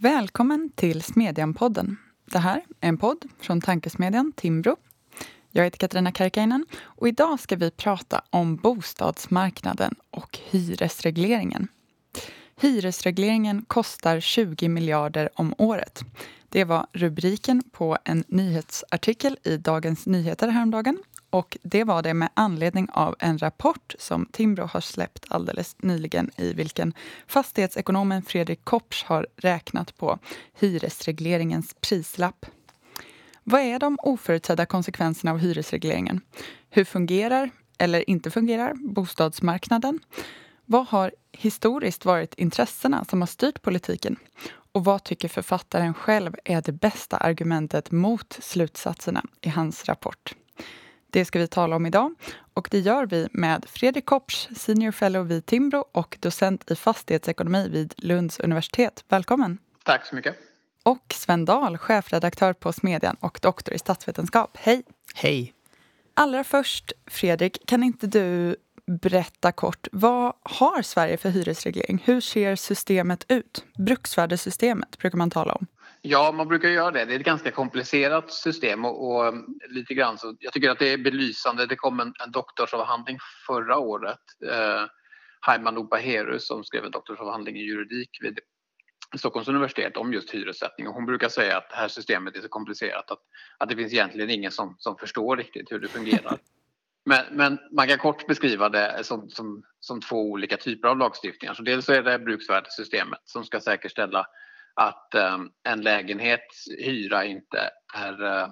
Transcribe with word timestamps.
Välkommen 0.00 0.70
till 0.74 1.02
Smedjan-podden. 1.02 1.96
Det 2.24 2.38
här 2.38 2.62
är 2.80 2.88
en 2.88 2.98
podd 2.98 3.24
från 3.40 3.60
tankesmedjan 3.60 4.32
Timbro. 4.32 4.76
Jag 5.50 5.64
heter 5.64 5.78
Katarina 5.78 6.12
Karkainen 6.12 6.66
och 6.80 7.08
idag 7.08 7.40
ska 7.40 7.56
vi 7.56 7.70
prata 7.70 8.22
om 8.30 8.56
bostadsmarknaden 8.56 9.94
och 10.10 10.38
hyresregleringen. 10.50 11.68
Hyresregleringen 12.60 13.64
kostar 13.68 14.20
20 14.20 14.68
miljarder 14.68 15.28
om 15.34 15.54
året. 15.58 16.02
Det 16.48 16.64
var 16.64 16.86
rubriken 16.92 17.62
på 17.72 17.98
en 18.04 18.24
nyhetsartikel 18.28 19.38
i 19.44 19.56
Dagens 19.56 20.06
Nyheter 20.06 20.48
häromdagen 20.48 20.98
och 21.30 21.56
det 21.62 21.84
var 21.84 22.02
det 22.02 22.14
med 22.14 22.28
anledning 22.34 22.88
av 22.90 23.16
en 23.18 23.38
rapport 23.38 23.94
som 23.98 24.26
Timbro 24.32 24.64
har 24.64 24.80
släppt 24.80 25.24
alldeles 25.28 25.76
nyligen 25.78 26.30
i 26.36 26.52
vilken 26.52 26.94
fastighetsekonomen 27.26 28.22
Fredrik 28.22 28.64
Kopsch 28.64 29.04
har 29.06 29.26
räknat 29.36 29.96
på 29.96 30.18
hyresregleringens 30.60 31.74
prislapp. 31.80 32.46
Vad 33.44 33.60
är 33.60 33.78
de 33.78 33.98
oförutsedda 34.02 34.66
konsekvenserna 34.66 35.32
av 35.32 35.38
hyresregleringen? 35.38 36.20
Hur 36.70 36.84
fungerar, 36.84 37.50
eller 37.78 38.10
inte 38.10 38.30
fungerar, 38.30 38.74
bostadsmarknaden? 38.74 40.00
Vad 40.64 40.86
har 40.86 41.12
historiskt 41.32 42.04
varit 42.04 42.34
intressena 42.34 43.04
som 43.04 43.20
har 43.20 43.26
styrt 43.26 43.62
politiken? 43.62 44.16
Och 44.72 44.84
vad 44.84 45.04
tycker 45.04 45.28
författaren 45.28 45.94
själv 45.94 46.34
är 46.44 46.62
det 46.62 46.72
bästa 46.72 47.16
argumentet 47.16 47.90
mot 47.90 48.38
slutsatserna 48.40 49.24
i 49.40 49.48
hans 49.48 49.84
rapport? 49.84 50.34
Det 51.10 51.24
ska 51.24 51.38
vi 51.38 51.46
tala 51.46 51.76
om 51.76 51.86
idag 51.86 52.14
och 52.54 52.68
det 52.70 52.78
gör 52.78 53.06
vi 53.06 53.28
med 53.32 53.64
Fredrik 53.68 54.06
Kopsch, 54.06 54.48
senior 54.56 54.92
fellow 54.92 55.26
vid 55.26 55.46
Timbro 55.46 55.84
och 55.92 56.18
docent 56.20 56.70
i 56.70 56.74
fastighetsekonomi 56.74 57.68
vid 57.68 57.94
Lunds 57.96 58.40
universitet. 58.40 59.04
Välkommen! 59.08 59.58
Tack 59.84 60.06
så 60.06 60.14
mycket! 60.14 60.36
Och 60.82 61.14
Sven 61.14 61.44
Dahl, 61.44 61.78
chefredaktör 61.78 62.52
på 62.52 62.72
Smedjan 62.72 63.16
och 63.20 63.38
doktor 63.42 63.74
i 63.74 63.78
statsvetenskap. 63.78 64.56
Hej! 64.60 64.82
Hej! 65.14 65.54
Allra 66.14 66.44
först, 66.44 66.92
Fredrik, 67.06 67.66
kan 67.66 67.82
inte 67.82 68.06
du 68.06 68.56
berätta 68.86 69.52
kort, 69.52 69.88
vad 69.92 70.32
har 70.42 70.82
Sverige 70.82 71.16
för 71.16 71.28
hyresreglering? 71.28 72.02
Hur 72.04 72.20
ser 72.20 72.56
systemet 72.56 73.24
ut? 73.28 73.64
Bruksvärdessystemet 73.78 74.98
brukar 74.98 75.18
man 75.18 75.30
tala 75.30 75.52
om. 75.52 75.66
Ja, 76.02 76.32
man 76.32 76.48
brukar 76.48 76.68
göra 76.68 76.90
det. 76.90 77.04
Det 77.04 77.14
är 77.14 77.18
ett 77.18 77.26
ganska 77.26 77.50
komplicerat 77.50 78.32
system 78.32 78.84
och, 78.84 79.10
och 79.10 79.28
um, 79.28 79.58
lite 79.68 79.94
grann 79.94 80.18
så. 80.18 80.36
Jag 80.40 80.52
tycker 80.52 80.70
att 80.70 80.78
det 80.78 80.92
är 80.92 80.98
belysande. 80.98 81.66
Det 81.66 81.76
kom 81.76 82.00
en, 82.00 82.12
en 82.24 82.30
doktorsavhandling 82.32 83.18
förra 83.46 83.78
året. 83.78 84.20
Eh, 84.46 84.84
Haiman 85.40 85.78
Opaherus 85.78 86.46
som 86.46 86.64
skrev 86.64 86.84
en 86.84 86.90
doktorsavhandling 86.90 87.56
i 87.56 87.62
juridik 87.62 88.18
vid 88.20 88.38
Stockholms 89.16 89.48
universitet 89.48 89.96
om 89.96 90.12
just 90.12 90.30
hyressättning 90.30 90.88
och 90.88 90.94
hon 90.94 91.06
brukar 91.06 91.28
säga 91.28 91.56
att 91.56 91.70
det 91.70 91.76
här 91.76 91.88
systemet 91.88 92.36
är 92.36 92.40
så 92.40 92.48
komplicerat 92.48 93.10
att, 93.10 93.18
att 93.58 93.68
det 93.68 93.76
finns 93.76 93.92
egentligen 93.92 94.30
ingen 94.30 94.50
som, 94.50 94.74
som 94.78 94.96
förstår 94.96 95.36
riktigt 95.36 95.72
hur 95.72 95.78
det 95.78 95.88
fungerar. 95.88 96.38
Men, 97.04 97.24
men, 97.30 97.58
man 97.72 97.88
kan 97.88 97.98
kort 97.98 98.26
beskriva 98.26 98.68
det 98.68 99.04
som, 99.04 99.30
som, 99.30 99.62
som 99.80 100.00
två 100.00 100.30
olika 100.30 100.56
typer 100.56 100.88
av 100.88 100.98
lagstiftningar. 100.98 101.54
Så 101.54 101.62
dels 101.62 101.88
är 101.88 102.02
det 102.02 102.18
bruksvärdessystemet 102.18 103.20
som 103.24 103.44
ska 103.44 103.60
säkerställa 103.60 104.26
att 104.78 105.14
ehm, 105.14 105.50
en 105.64 105.80
lägenhets 105.80 106.68
hyra 106.78 107.24
inte 107.24 107.70
är, 107.94 108.24
eh, 108.24 108.48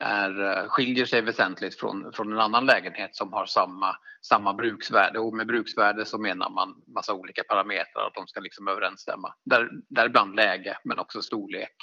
är, 0.00 0.40
eh, 0.40 0.68
skiljer 0.68 1.04
sig 1.04 1.22
väsentligt 1.22 1.80
från, 1.80 2.12
från 2.12 2.32
en 2.32 2.40
annan 2.40 2.66
lägenhet 2.66 3.16
som 3.16 3.32
har 3.32 3.46
samma, 3.46 3.96
samma 4.22 4.54
bruksvärde. 4.54 5.18
Och 5.18 5.36
med 5.36 5.46
bruksvärde 5.46 6.04
så 6.04 6.18
menar 6.18 6.50
man 6.50 6.82
massa 6.94 7.14
olika 7.14 7.44
parametrar, 7.44 8.06
att 8.06 8.14
de 8.14 8.26
ska 8.26 8.40
liksom 8.40 8.68
överensstämma. 8.68 9.34
Där, 9.44 9.68
däribland 9.88 10.36
läge, 10.36 10.78
men 10.84 10.98
också 10.98 11.22
storlek 11.22 11.76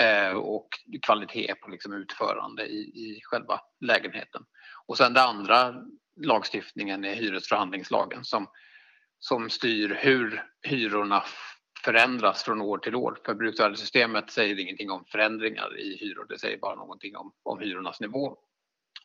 eh, 0.00 0.36
och 0.36 0.68
kvalitet 1.02 1.54
på 1.54 1.70
liksom 1.70 1.92
utförande 1.92 2.66
i, 2.66 2.80
i 2.80 3.20
själva 3.22 3.60
lägenheten. 3.80 4.42
Och 4.86 4.96
sen 4.96 5.14
den 5.14 5.28
andra 5.28 5.74
lagstiftningen 6.20 7.04
är 7.04 7.14
hyresförhandlingslagen 7.14 8.24
som, 8.24 8.46
som 9.18 9.50
styr 9.50 9.98
hur 10.00 10.44
hyrorna 10.62 11.24
förändras 11.84 12.42
från 12.42 12.60
år 12.60 12.78
till 12.78 12.94
år. 12.94 13.18
För 13.26 13.34
bruksvärdessystemet 13.34 14.30
säger 14.30 14.58
ingenting 14.58 14.90
om 14.90 15.04
förändringar 15.04 15.80
i 15.80 15.96
hyror, 15.96 16.26
det 16.28 16.38
säger 16.38 16.58
bara 16.58 16.74
någonting 16.74 17.16
om, 17.16 17.32
om 17.42 17.58
hyrornas 17.58 18.00
nivå. 18.00 18.36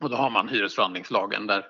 Och 0.01 0.09
då 0.09 0.16
har 0.16 0.29
man 0.29 0.50
hyresförhandlingslagen 0.50 1.47
där, 1.47 1.66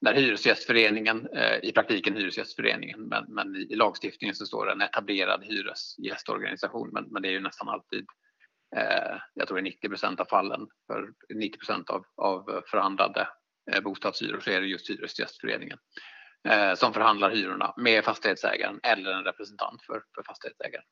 där 0.00 0.14
Hyresgästföreningen, 0.14 1.28
eh, 1.34 1.58
i 1.62 1.72
praktiken 1.72 2.16
Hyresgästföreningen, 2.16 3.00
men, 3.00 3.24
men 3.28 3.56
i, 3.56 3.58
i, 3.58 3.76
lagstiftningen 3.76 4.34
så 4.34 4.46
står 4.46 4.66
det 4.66 4.72
en 4.72 4.80
etablerad 4.80 5.44
hyresgästorganisation, 5.44 6.90
men, 6.92 7.04
men 7.04 7.22
det 7.22 7.28
är 7.28 7.32
ju 7.32 7.40
nästan 7.40 7.68
alltid 7.68 8.06
eh, 8.76 9.16
jag 9.34 9.48
tror 9.48 9.58
i 9.58 9.62
90 9.62 9.88
procent 9.88 10.20
av 10.20 10.24
fallen, 10.24 10.66
för 10.86 11.08
90 11.34 11.58
procent 11.58 11.90
av, 11.90 12.04
av 12.16 12.62
förhandlade 12.70 13.28
eh, 13.72 13.80
bostadshyror 13.80 14.40
så 14.40 14.50
är 14.50 14.60
det 14.60 14.66
just 14.66 14.90
Hyresgästföreningen 14.90 15.78
eh, 16.48 16.74
som 16.74 16.92
förhandlar 16.92 17.30
hyrorna 17.30 17.74
med 17.76 18.04
fastighetsägaren 18.04 18.80
eller 18.82 19.10
en 19.10 19.24
representant 19.24 19.82
för, 19.82 20.02
för 20.14 20.22
fastighetsägaren. 20.22 20.84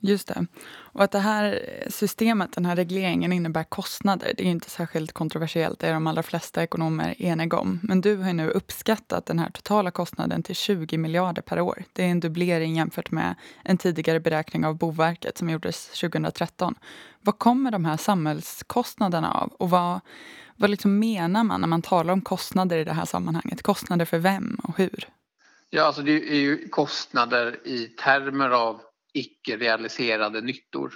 Just 0.00 0.28
det. 0.28 0.46
Och 0.68 1.04
att 1.04 1.10
det 1.10 1.18
här 1.18 1.62
systemet, 1.88 2.52
den 2.52 2.64
här 2.64 2.76
regleringen 2.76 3.32
innebär 3.32 3.64
kostnader, 3.64 4.32
det 4.36 4.42
är 4.42 4.46
inte 4.46 4.70
särskilt 4.70 5.12
kontroversiellt, 5.12 5.78
det 5.78 5.88
är 5.88 5.92
de 5.92 6.06
allra 6.06 6.22
flesta 6.22 6.62
ekonomer 6.62 7.14
eniga 7.22 7.58
om. 7.58 7.80
Men 7.82 8.00
du 8.00 8.16
har 8.16 8.32
nu 8.32 8.50
uppskattat 8.50 9.26
den 9.26 9.38
här 9.38 9.50
totala 9.50 9.90
kostnaden 9.90 10.42
till 10.42 10.54
20 10.54 10.98
miljarder 10.98 11.42
per 11.42 11.60
år. 11.60 11.84
Det 11.92 12.02
är 12.02 12.08
en 12.08 12.20
dubblering 12.20 12.76
jämfört 12.76 13.10
med 13.10 13.34
en 13.64 13.78
tidigare 13.78 14.20
beräkning 14.20 14.66
av 14.66 14.78
Boverket 14.78 15.38
som 15.38 15.50
gjordes 15.50 16.00
2013. 16.00 16.74
Vad 17.20 17.38
kommer 17.38 17.70
de 17.70 17.84
här 17.84 17.96
samhällskostnaderna 17.96 19.32
av 19.32 19.48
och 19.48 19.70
vad, 19.70 20.00
vad 20.56 20.70
liksom 20.70 20.98
menar 20.98 21.44
man 21.44 21.60
när 21.60 21.68
man 21.68 21.82
talar 21.82 22.12
om 22.12 22.20
kostnader 22.20 22.78
i 22.78 22.84
det 22.84 22.92
här 22.92 23.04
sammanhanget? 23.04 23.62
Kostnader 23.62 24.04
för 24.04 24.18
vem 24.18 24.60
och 24.62 24.78
hur? 24.78 25.08
Ja, 25.70 25.82
alltså 25.82 26.02
det 26.02 26.12
är 26.12 26.40
ju 26.40 26.68
kostnader 26.68 27.60
i 27.64 27.86
termer 27.86 28.50
av 28.50 28.80
icke 29.14 29.56
realiserade 29.56 30.40
nyttor 30.40 30.92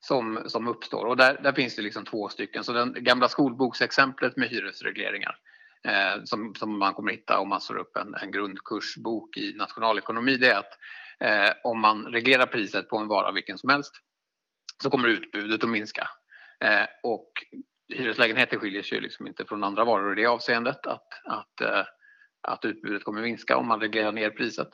som, 0.00 0.42
som 0.46 0.68
uppstår. 0.68 1.04
Och 1.06 1.16
där, 1.16 1.40
där 1.42 1.52
finns 1.52 1.76
det 1.76 1.82
liksom 1.82 2.04
två 2.04 2.28
stycken. 2.28 2.64
Så 2.64 2.72
det 2.72 3.00
gamla 3.00 3.28
skolboksexemplet 3.28 4.36
med 4.36 4.48
hyresregleringar 4.48 5.36
eh, 5.84 6.24
som, 6.24 6.54
som 6.54 6.78
man 6.78 6.94
kommer 6.94 7.12
hitta 7.12 7.38
om 7.38 7.48
man 7.48 7.60
slår 7.60 7.76
upp 7.78 7.96
en, 7.96 8.14
en 8.14 8.30
grundkursbok 8.30 9.36
i 9.36 9.54
nationalekonomi 9.56 10.36
det 10.36 10.50
är 10.50 10.58
att 10.58 10.78
eh, 11.20 11.54
om 11.64 11.80
man 11.80 12.04
reglerar 12.04 12.46
priset 12.46 12.88
på 12.88 12.98
en 12.98 13.08
vara 13.08 13.32
vilken 13.32 13.58
som 13.58 13.70
helst 13.70 13.92
så 14.82 14.90
kommer 14.90 15.08
utbudet 15.08 15.64
att 15.64 15.70
minska. 15.70 16.08
Eh, 16.64 16.86
och 17.02 17.30
hyreslägenheter 17.88 18.58
skiljer 18.58 18.82
sig 18.82 19.00
liksom 19.00 19.26
inte 19.26 19.44
från 19.44 19.64
andra 19.64 19.84
varor 19.84 20.18
i 20.18 20.22
det 20.22 20.28
avseendet 20.28 20.86
att, 20.86 21.08
att, 21.24 21.60
eh, 21.60 21.84
att 22.48 22.64
utbudet 22.64 23.04
kommer 23.04 23.22
minska 23.22 23.56
om 23.56 23.68
man 23.68 23.80
reglerar 23.80 24.12
ner 24.12 24.30
priset. 24.30 24.68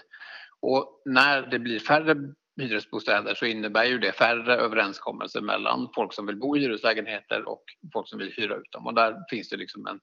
Och 0.61 1.03
när 1.05 1.43
det 1.43 1.59
blir 1.59 1.79
färre 1.79 2.17
hyresbostäder 2.61 3.35
så 3.35 3.47
innebär 3.47 3.85
ju 3.85 3.99
det 3.99 4.13
färre 4.13 4.57
överenskommelser 4.57 5.41
mellan 5.41 5.89
folk 5.95 6.13
som 6.13 6.27
vill 6.27 6.39
bo 6.39 6.57
i 6.57 6.61
hyreslägenheter 6.61 7.49
och 7.49 7.63
folk 7.93 8.09
som 8.09 8.19
vill 8.19 8.33
hyra 8.37 8.57
ut 8.57 8.73
dem. 8.73 8.87
Och 8.87 8.95
där 8.95 9.17
finns 9.31 9.49
det 9.49 9.57
liksom 9.57 9.87
en, 9.87 10.01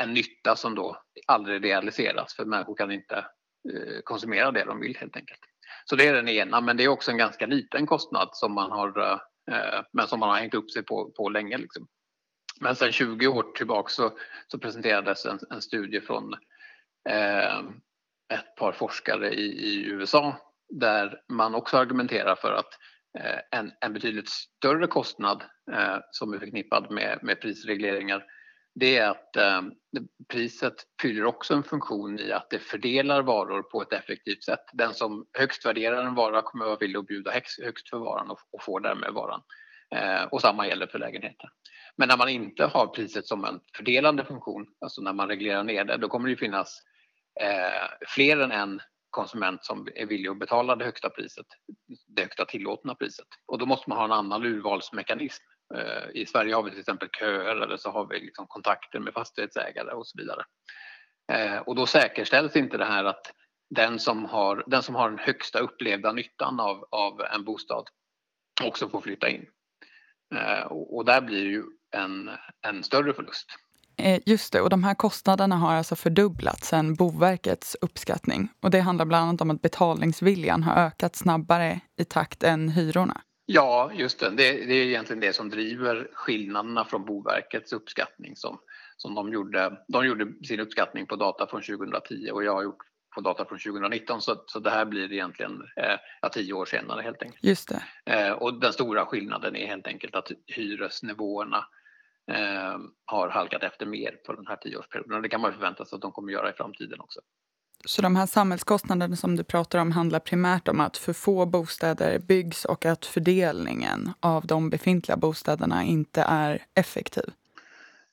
en 0.00 0.14
nytta 0.14 0.56
som 0.56 0.74
då 0.74 0.96
aldrig 1.26 1.64
realiseras 1.64 2.34
för 2.34 2.44
människor 2.44 2.74
kan 2.74 2.92
inte 2.92 3.16
eh, 3.16 4.00
konsumera 4.04 4.50
det 4.50 4.64
de 4.64 4.80
vill 4.80 4.96
helt 4.96 5.16
enkelt. 5.16 5.40
Så 5.84 5.96
det 5.96 6.06
är 6.06 6.14
den 6.14 6.28
ena, 6.28 6.60
men 6.60 6.76
det 6.76 6.84
är 6.84 6.88
också 6.88 7.10
en 7.10 7.18
ganska 7.18 7.46
liten 7.46 7.86
kostnad 7.86 8.28
som 8.32 8.54
man 8.54 8.70
har, 8.70 9.00
eh, 9.00 9.18
eh 9.56 9.84
men 9.92 10.06
som 10.06 10.20
man 10.20 10.28
har 10.28 10.36
hängt 10.36 10.54
upp 10.54 10.70
sig 10.70 10.82
på, 10.82 11.12
på 11.16 11.28
länge. 11.28 11.58
Liksom. 11.58 11.86
Men 12.62 12.76
sedan 12.76 12.92
20 12.92 13.26
år 13.26 13.42
tillbaka 13.42 13.88
så, 13.88 14.12
så 14.48 14.58
presenterades 14.58 15.26
en, 15.26 15.38
en 15.50 15.62
studie 15.62 16.00
från 16.00 16.34
eh, 17.08 17.58
ett 18.34 18.56
par 18.56 18.72
forskare 18.72 19.30
i, 19.34 19.44
i 19.44 19.84
USA 19.86 20.36
där 20.68 21.20
man 21.28 21.54
också 21.54 21.76
argumenterar 21.76 22.34
för 22.36 22.52
att 22.52 22.78
eh, 23.18 23.58
en, 23.58 23.72
en 23.80 23.92
betydligt 23.92 24.28
större 24.28 24.86
kostnad 24.86 25.42
eh, 25.72 25.96
som 26.10 26.34
är 26.34 26.38
förknippad 26.38 26.90
med, 26.90 27.18
med 27.22 27.40
prisregleringar 27.40 28.24
det 28.74 28.96
är 28.96 29.10
att 29.10 29.36
eh, 29.36 29.62
priset 30.28 30.74
fyller 31.02 31.24
också 31.24 31.54
en 31.54 31.62
funktion 31.62 32.18
i 32.18 32.32
att 32.32 32.50
det 32.50 32.58
fördelar 32.58 33.22
varor 33.22 33.62
på 33.62 33.82
ett 33.82 33.92
effektivt 33.92 34.44
sätt. 34.44 34.64
Den 34.72 34.94
som 34.94 35.26
högst 35.38 35.66
värderar 35.66 36.04
en 36.04 36.14
vara 36.14 36.42
kommer 36.42 36.64
att 36.64 36.68
vara 36.68 36.78
villig 36.78 36.98
att 36.98 37.06
bjuda 37.06 37.30
högst, 37.30 37.62
högst 37.62 37.88
för 37.88 37.98
varan 37.98 38.30
och, 38.30 38.38
och 38.52 38.62
får 38.62 38.80
därmed 38.80 39.12
varan. 39.12 39.42
Eh, 39.94 40.22
och 40.22 40.40
samma 40.40 40.66
gäller 40.66 40.86
för 40.86 40.98
lägenheter. 40.98 41.50
Men 41.96 42.08
när 42.08 42.16
man 42.16 42.28
inte 42.28 42.64
har 42.64 42.86
priset 42.86 43.26
som 43.26 43.44
en 43.44 43.60
fördelande 43.76 44.24
funktion, 44.24 44.66
alltså 44.80 45.02
när 45.02 45.12
man 45.12 45.28
reglerar 45.28 45.64
ner 45.64 45.84
det, 45.84 45.96
då 45.96 46.08
kommer 46.08 46.28
det 46.28 46.36
finnas 46.36 46.82
eh, 47.40 48.06
fler 48.08 48.40
än 48.40 48.52
en 48.52 48.80
konsument 49.10 49.64
som 49.64 49.88
är 49.94 50.06
villig 50.06 50.28
att 50.30 50.38
betala 50.38 50.76
det 50.76 50.84
högsta 50.84 51.10
priset, 51.10 51.46
det 52.06 52.22
högsta 52.22 52.44
tillåtna 52.44 52.94
priset. 52.94 53.26
Och 53.46 53.58
då 53.58 53.66
måste 53.66 53.90
man 53.90 53.98
ha 53.98 54.04
en 54.04 54.12
annan 54.12 54.44
urvalsmekanism. 54.44 55.44
Eh, 55.74 56.20
I 56.20 56.26
Sverige 56.26 56.54
har 56.54 56.62
vi 56.62 56.70
till 56.70 56.80
exempel 56.80 57.08
köer 57.18 57.56
eller 57.56 57.76
så 57.76 57.90
har 57.90 58.06
vi 58.06 58.20
liksom 58.20 58.46
kontakter 58.46 59.00
med 59.00 59.14
fastighetsägare 59.14 59.90
och 59.92 60.06
så 60.06 60.18
vidare. 60.18 60.44
Eh, 61.32 61.58
och 61.58 61.74
då 61.74 61.86
säkerställs 61.86 62.56
inte 62.56 62.78
det 62.78 62.84
här 62.84 63.04
att 63.04 63.32
den 63.70 63.98
som 63.98 64.24
har 64.24 64.64
den, 64.66 64.82
som 64.82 64.94
har 64.94 65.10
den 65.10 65.18
högsta 65.18 65.58
upplevda 65.58 66.12
nyttan 66.12 66.60
av, 66.60 66.84
av 66.90 67.20
en 67.20 67.44
bostad 67.44 67.84
också 68.62 68.88
får 68.88 69.00
flytta 69.00 69.28
in. 69.28 69.46
Eh, 70.34 70.64
och 70.72 71.04
där 71.04 71.20
blir 71.20 71.44
ju 71.44 71.62
en, 71.92 72.30
en 72.62 72.82
större 72.82 73.14
förlust. 73.14 73.46
Eh, 73.96 74.20
just 74.26 74.52
det, 74.52 74.60
och 74.60 74.70
de 74.70 74.84
här 74.84 74.94
kostnaderna 74.94 75.56
har 75.56 75.74
alltså 75.74 75.96
fördubblats 75.96 76.68
sedan 76.68 76.94
Boverkets 76.94 77.76
uppskattning. 77.80 78.48
Och 78.62 78.70
det 78.70 78.80
handlar 78.80 79.04
bland 79.04 79.28
annat 79.28 79.40
om 79.40 79.50
att 79.50 79.62
betalningsviljan 79.62 80.62
har 80.62 80.86
ökat 80.86 81.16
snabbare 81.16 81.80
i 82.00 82.04
takt 82.04 82.42
än 82.42 82.68
hyrorna. 82.68 83.20
Ja, 83.46 83.90
just 83.94 84.20
det. 84.20 84.30
det. 84.30 84.52
Det, 84.52 84.74
är 84.74 84.86
egentligen 84.86 85.20
det 85.20 85.32
som 85.32 85.50
driver 85.50 86.08
skillnaderna 86.12 86.84
från 86.84 87.04
Boverkets 87.04 87.72
uppskattning 87.72 88.36
som, 88.36 88.58
som 88.96 89.14
de 89.14 89.32
gjorde. 89.32 89.78
De 89.88 90.06
gjorde 90.06 90.46
sin 90.46 90.60
uppskattning 90.60 91.06
på 91.06 91.16
data 91.16 91.46
från 91.46 91.62
2010 91.62 92.30
och 92.32 92.44
jag 92.44 92.54
har 92.54 92.62
gjort 92.62 92.82
på 93.14 93.20
data 93.20 93.44
från 93.44 93.58
2019 93.58 94.22
så, 94.22 94.44
så 94.46 94.58
det 94.58 94.70
här 94.70 94.84
blir 94.84 95.12
egentligen 95.12 95.62
eh, 95.76 96.30
tio 96.32 96.52
år 96.52 96.64
senare 96.64 97.02
helt 97.02 97.22
enkelt. 97.22 97.44
Just 97.44 97.68
det. 97.68 97.82
Eh, 98.12 98.32
och 98.32 98.60
den 98.60 98.72
stora 98.72 99.06
skillnaden 99.06 99.56
är 99.56 99.66
helt 99.66 99.86
enkelt 99.86 100.14
att 100.14 100.30
hyresnivåerna 100.46 101.64
eh, 102.30 102.78
har 103.04 103.28
halkat 103.28 103.62
efter 103.62 103.86
mer 103.86 104.16
på 104.26 104.32
den 104.32 104.46
här 104.46 104.56
tioårsperioden 104.56 105.16
och 105.16 105.22
det 105.22 105.28
kan 105.28 105.40
man 105.40 105.52
förvänta 105.52 105.84
sig 105.84 105.96
att 105.96 106.02
de 106.02 106.12
kommer 106.12 106.32
göra 106.32 106.50
i 106.50 106.52
framtiden 106.52 107.00
också. 107.00 107.20
Så 107.84 108.02
de 108.02 108.16
här 108.16 108.26
samhällskostnaderna 108.26 109.16
som 109.16 109.36
du 109.36 109.44
pratar 109.44 109.78
om 109.78 109.92
handlar 109.92 110.20
primärt 110.20 110.68
om 110.68 110.80
att 110.80 110.96
för 110.96 111.12
få 111.12 111.46
bostäder 111.46 112.18
byggs 112.18 112.64
och 112.64 112.86
att 112.86 113.06
fördelningen 113.06 114.12
av 114.20 114.46
de 114.46 114.70
befintliga 114.70 115.16
bostäderna 115.16 115.84
inte 115.84 116.22
är 116.22 116.64
effektiv? 116.74 117.24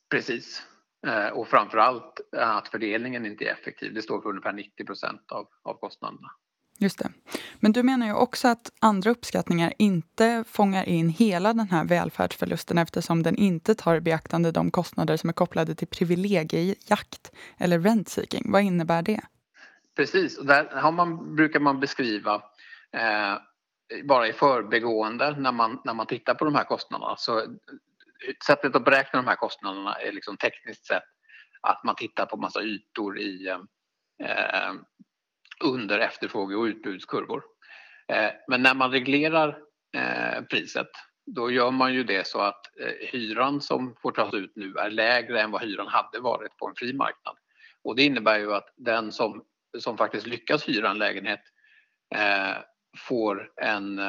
Precis. 0.09 0.63
Eh, 1.07 1.27
och 1.27 1.47
framför 1.47 1.77
allt 1.77 2.19
att 2.31 2.67
fördelningen 2.67 3.25
inte 3.25 3.45
är 3.45 3.51
effektiv. 3.53 3.93
Det 3.93 4.01
står 4.01 4.21
för 4.21 4.29
ungefär 4.29 4.53
90 4.53 4.85
procent 4.85 5.31
av, 5.31 5.47
av 5.63 5.73
kostnaderna. 5.73 6.31
Just 6.81 6.99
det. 6.99 7.09
Men 7.59 7.71
du 7.71 7.83
menar 7.83 8.07
ju 8.07 8.13
också 8.13 8.47
att 8.47 8.71
andra 8.81 9.11
uppskattningar 9.11 9.73
inte 9.77 10.43
fångar 10.47 10.83
in 10.83 11.09
hela 11.09 11.53
den 11.53 11.69
här 11.69 11.85
välfärdsförlusten 11.85 12.77
eftersom 12.77 13.23
den 13.23 13.35
inte 13.35 13.75
tar 13.75 13.95
i 13.95 14.01
beaktande 14.01 14.51
de 14.51 14.71
kostnader 14.71 15.17
som 15.17 15.29
är 15.29 15.33
kopplade 15.33 15.75
till 15.75 15.87
privilegiejakt 15.87 17.31
eller 17.57 17.79
rentseeking. 17.79 18.51
Vad 18.51 18.61
innebär 18.61 19.01
det? 19.01 19.21
Precis, 19.95 20.37
och 20.37 20.45
där 20.45 20.65
har 20.65 20.91
man, 20.91 21.35
brukar 21.35 21.59
man 21.59 21.79
beskriva 21.79 22.35
eh, 22.91 23.35
bara 24.03 24.27
i 24.27 24.33
förbegående 24.33 25.35
när 25.39 25.51
man, 25.51 25.81
när 25.85 25.93
man 25.93 26.07
tittar 26.07 26.33
på 26.33 26.45
de 26.45 26.55
här 26.55 26.63
kostnaderna. 26.63 27.15
Så 27.17 27.39
eh, 27.39 27.45
sättet 28.47 28.75
att 28.75 28.85
beräkna 28.85 29.21
de 29.21 29.27
här 29.27 29.35
kostnaderna 29.35 29.95
är 29.95 30.11
liksom 30.11 30.37
tekniskt 30.37 30.85
sett 30.85 31.03
att 31.61 31.83
man 31.83 31.95
tittar 31.95 32.25
på 32.25 32.37
massa 32.37 32.61
ytor 32.61 33.19
i 33.19 33.47
eh, 33.47 33.59
eh 34.29 34.73
under 35.63 35.99
efterfråge 35.99 36.55
och 36.55 36.63
utbudskurvor. 36.63 37.43
Eh, 38.07 38.31
men 38.47 38.63
när 38.63 38.73
man 38.73 38.91
reglerar 38.91 39.57
eh, 39.97 40.43
priset 40.43 40.89
då 41.35 41.51
gör 41.51 41.71
man 41.71 41.93
ju 41.93 42.03
det 42.03 42.27
så 42.27 42.39
att 42.39 42.79
eh, 42.79 43.09
hyran 43.11 43.61
som 43.61 43.95
får 44.01 44.11
tas 44.11 44.33
ut 44.33 44.51
nu 44.55 44.73
är 44.75 44.89
lägre 44.89 45.41
än 45.41 45.51
vad 45.51 45.61
hyran 45.61 45.87
hade 45.87 46.19
varit 46.19 46.57
på 46.57 46.67
en 46.67 46.75
fri 46.75 46.93
marknad. 46.93 47.37
Och 47.83 47.95
det 47.95 48.03
innebär 48.03 48.39
ju 48.39 48.53
att 48.53 48.73
den 48.77 49.11
som, 49.11 49.43
som 49.77 49.97
faktiskt 49.97 50.27
lyckas 50.27 50.69
hyra 50.69 50.89
en 50.89 50.97
lägenhet 50.97 51.41
eh, 52.15 52.57
får 52.97 53.51
en, 53.61 53.99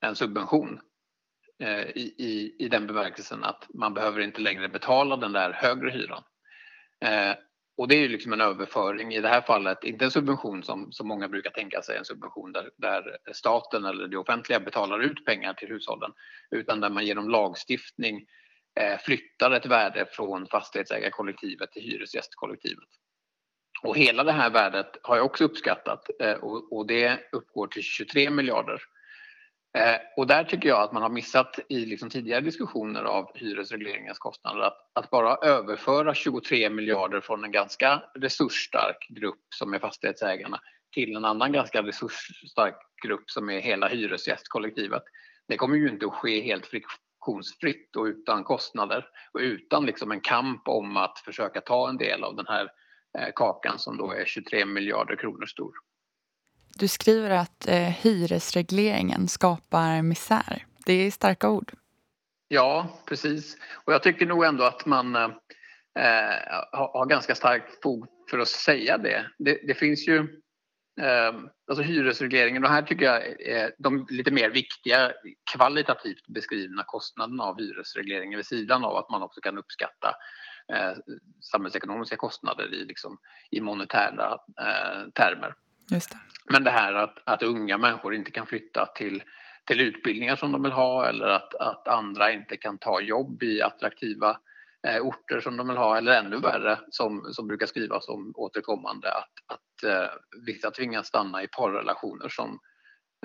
en 0.00 0.14
subvention 0.14 0.80
eh, 1.62 1.80
i, 1.80 2.14
i, 2.18 2.56
i 2.64 2.68
den 2.68 2.86
bemärkelsen 2.86 3.44
att 3.44 3.66
man 3.74 3.94
behöver 3.94 4.20
inte 4.20 4.40
längre 4.40 4.68
betala 4.68 5.16
den 5.16 5.32
där 5.32 5.52
högre 5.52 5.90
hyran. 5.90 6.22
Och 7.76 7.88
det 7.88 7.94
är 7.94 8.00
ju 8.00 8.08
liksom 8.08 8.32
en 8.32 8.40
överföring 8.40 9.14
i 9.14 9.20
det 9.20 9.28
här 9.28 9.40
fallet, 9.40 9.84
inte 9.84 10.04
en 10.04 10.10
subvention 10.10 10.62
som, 10.62 10.92
som 10.92 11.08
många 11.08 11.28
brukar 11.28 11.50
tänka 11.50 11.82
sig, 11.82 11.96
en 11.96 12.04
subvention 12.04 12.52
där, 12.52 12.70
där 12.76 13.18
staten 13.32 13.84
eller 13.84 14.08
det 14.08 14.16
offentliga 14.16 14.60
betalar 14.60 15.00
ut 15.00 15.24
pengar 15.24 15.54
till 15.54 15.68
hushållen, 15.68 16.12
utan 16.50 16.80
där 16.80 16.90
man 16.90 17.06
genom 17.06 17.28
lagstiftning 17.28 18.26
eh, 18.80 18.98
flyttar 18.98 19.50
ett 19.50 19.66
värde 19.66 20.06
från 20.12 20.46
fastighetsägarkollektivet 20.46 21.72
till 21.72 21.82
hyresgästkollektivet. 21.82 22.88
Och 23.82 23.96
hela 23.96 24.24
det 24.24 24.32
här 24.32 24.50
värdet 24.50 24.96
har 25.02 25.16
jag 25.16 25.26
också 25.26 25.44
uppskattat 25.44 26.06
eh, 26.20 26.34
och, 26.34 26.72
och 26.72 26.86
det 26.86 27.20
uppgår 27.32 27.66
till 27.66 27.82
23 27.82 28.30
miljarder 28.30 28.82
Eh, 29.78 29.96
och 30.16 30.26
där 30.26 30.44
tycker 30.44 30.68
jag 30.68 30.82
att 30.82 30.92
man 30.92 31.02
har 31.02 31.10
missat 31.10 31.58
i 31.68 31.86
liksom 31.86 32.10
tidigare 32.10 32.40
diskussioner 32.40 33.04
av 33.04 33.30
hyresregleringens 33.34 34.18
kostnader 34.18 34.60
att, 34.60 34.90
att, 34.92 35.10
bara 35.10 35.36
överföra 35.36 36.14
23 36.14 36.70
miljarder 36.70 37.20
från 37.20 37.44
en 37.44 37.52
ganska 37.52 38.02
resursstark 38.14 39.06
grupp 39.08 39.44
som 39.54 39.74
är 39.74 39.78
fastighetsägarna 39.78 40.60
till 40.92 41.16
en 41.16 41.24
annan 41.24 41.52
ganska 41.52 41.82
resursstark 41.82 42.76
grupp 43.04 43.30
som 43.30 43.50
är 43.50 43.60
hela 43.60 43.88
hyresgästkollektivet. 43.88 45.02
Det 45.48 45.56
kommer 45.56 45.76
ju 45.76 45.88
inte 45.88 46.06
att 46.06 46.14
ske 46.14 46.40
helt 46.40 46.66
friktionsfritt 46.66 47.96
och 47.96 48.04
utan 48.04 48.44
kostnader 48.44 49.06
och 49.32 49.40
utan 49.40 49.86
liksom 49.86 50.12
en 50.12 50.20
kamp 50.20 50.68
om 50.68 50.96
att 50.96 51.18
försöka 51.18 51.60
ta 51.60 51.88
en 51.88 51.96
del 51.96 52.24
av 52.24 52.36
den 52.36 52.46
här 52.48 52.68
eh, 53.18 53.28
kakan 53.34 53.78
som 53.78 53.96
då 53.96 54.12
är 54.12 54.24
23 54.24 54.66
miljarder 54.66 55.16
kronor 55.16 55.46
stor. 55.46 55.72
Du 56.78 56.88
skriver 56.88 57.30
att 57.30 57.68
eh, 57.68 57.76
hyresregleringen 57.76 59.28
skapar 59.28 60.02
misär. 60.02 60.66
Det 60.86 60.92
är 60.92 61.10
starka 61.10 61.50
ord. 61.50 61.72
Ja, 62.48 63.00
precis. 63.08 63.56
Och 63.84 63.92
jag 63.92 64.02
tycker 64.02 64.26
nog 64.26 64.44
ändå 64.44 64.64
att 64.64 64.86
man 64.86 65.16
eh, 65.16 65.30
har, 66.72 67.06
ganska 67.06 67.34
starkt 67.34 67.82
fog 67.82 68.06
för 68.30 68.38
att 68.38 68.48
säga 68.48 68.98
det. 68.98 69.26
Det, 69.38 69.60
det 69.66 69.74
finns 69.74 70.08
ju 70.08 70.18
eh, 71.00 71.34
alltså 71.68 71.82
hyresregleringen 71.82 72.64
och 72.64 72.70
här 72.70 72.82
tycker 72.82 73.04
jag 73.04 73.40
är 73.40 73.74
de 73.78 74.06
lite 74.10 74.30
mer 74.30 74.50
viktiga 74.50 75.12
kvalitativt 75.52 76.26
beskrivna 76.28 76.82
kostnaderna 76.86 77.44
av 77.44 77.58
hyresregleringen 77.58 78.36
vid 78.36 78.46
sidan 78.46 78.84
av 78.84 78.96
att 78.96 79.10
man 79.10 79.22
också 79.22 79.40
kan 79.40 79.58
uppskatta 79.58 80.14
eh, 80.72 80.92
samhällsekonomiska 81.40 82.16
kostnader 82.16 82.74
i, 82.74 82.84
liksom, 82.84 83.18
i 83.50 83.60
monetära 83.60 84.38
eh, 84.60 85.10
termer. 85.14 85.54
Just 85.90 86.10
det. 86.10 86.18
Men 86.52 86.64
det 86.64 86.70
här 86.70 86.94
att, 86.94 87.18
att 87.24 87.42
unga 87.42 87.78
människor 87.78 88.14
inte 88.14 88.30
kan 88.30 88.46
flytta 88.46 88.86
till, 88.86 89.22
till 89.64 89.80
utbildningar 89.80 90.36
som 90.36 90.52
de 90.52 90.62
vill 90.62 90.72
ha 90.72 91.08
eller 91.08 91.26
att, 91.26 91.54
att 91.54 91.88
andra 91.88 92.32
inte 92.32 92.56
kan 92.56 92.78
ta 92.78 93.00
jobb 93.00 93.42
i 93.42 93.62
attraktiva 93.62 94.36
eh, 94.86 95.02
orter 95.02 95.40
som 95.40 95.56
de 95.56 95.68
vill 95.68 95.76
ha 95.76 95.98
eller 95.98 96.12
ännu 96.12 96.40
värre 96.40 96.78
som, 96.90 97.32
som 97.32 97.46
brukar 97.46 97.66
skrivas 97.66 98.08
om 98.08 98.32
återkommande 98.36 99.12
att, 99.12 99.32
att 99.46 99.90
eh, 99.90 100.10
vissa 100.46 100.70
tvingas 100.70 101.06
stanna 101.06 101.42
i 101.42 101.48
parrelationer 101.48 102.28
som, 102.28 102.58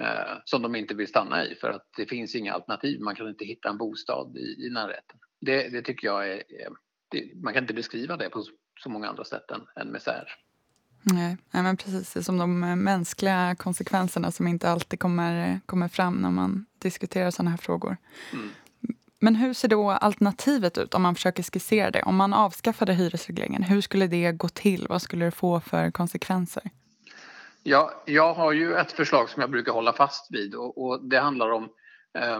eh, 0.01 0.38
som 0.45 0.62
de 0.62 0.75
inte 0.75 0.95
vill 0.95 1.07
stanna 1.07 1.45
i 1.45 1.55
för 1.55 1.69
att 1.69 1.89
det 1.98 2.05
finns 2.05 2.36
inga 2.36 2.53
alternativ. 2.53 3.01
Man 3.01 3.15
kan 3.15 3.29
inte 3.29 3.45
hitta 3.45 3.69
en 3.69 3.77
bostad 3.77 4.38
i, 4.38 4.65
i 4.67 4.69
närheten. 4.69 5.19
Det, 5.41 5.69
det 5.69 5.81
tycker 5.81 6.07
jag 6.07 6.29
är, 6.29 6.36
är 6.36 6.69
det, 7.12 7.43
man 7.43 7.53
kan 7.53 7.63
inte 7.63 7.74
beskriva 7.74 8.17
det 8.17 8.29
på 8.29 8.43
så 8.83 8.89
många 8.89 9.10
andra 9.10 9.24
sätt 9.24 9.51
än, 9.51 9.62
än 9.81 9.91
misär. 9.91 10.36
Nej, 11.01 11.38
men 11.51 11.77
precis. 11.77 12.13
Det 12.13 12.20
är 12.20 12.24
som 12.24 12.38
de 12.38 12.63
eh, 12.63 12.75
mänskliga 12.75 13.56
konsekvenserna 13.56 14.32
som 14.32 14.48
inte 14.48 14.70
alltid 14.70 15.00
kommer, 15.00 15.60
kommer 15.65 15.88
fram 15.88 16.13
när 16.15 16.29
man 16.29 16.65
diskuterar 16.79 17.32
sådana 17.32 17.50
här 17.50 17.58
frågor. 17.58 17.98
Mm. 18.34 18.50
Men 19.20 19.36
hur 19.36 19.53
ser 19.53 19.68
då 19.68 19.89
alternativet 19.89 20.77
ut 20.77 20.94
om 20.94 21.01
man 21.01 21.15
försöker 21.15 21.44
skissera 21.44 21.91
det? 21.91 22.03
Om 22.03 22.15
man 22.15 22.34
avskaffade 22.34 22.94
hyresregleringen, 22.94 23.63
hur 23.63 23.82
skulle 23.82 24.08
det 24.08 24.32
gå 24.32 24.50
till? 24.50 24.86
Vad 24.89 25.01
skulle 25.01 25.25
det 25.25 25.32
få 25.32 25.60
för 25.60 25.91
konsekvenser? 25.91 26.63
Ja, 27.63 28.03
jag 28.06 28.34
har 28.34 28.51
ju 28.51 28.75
ett 28.75 28.91
förslag 28.91 29.29
som 29.29 29.41
jag 29.41 29.51
brukar 29.51 29.72
hålla 29.72 29.94
fast 29.94 30.27
vid 30.29 30.56
och, 30.56 30.84
och 30.84 31.10
det 31.10 31.20
handlar 31.20 31.51
om 31.51 31.63
eh, 32.18 32.39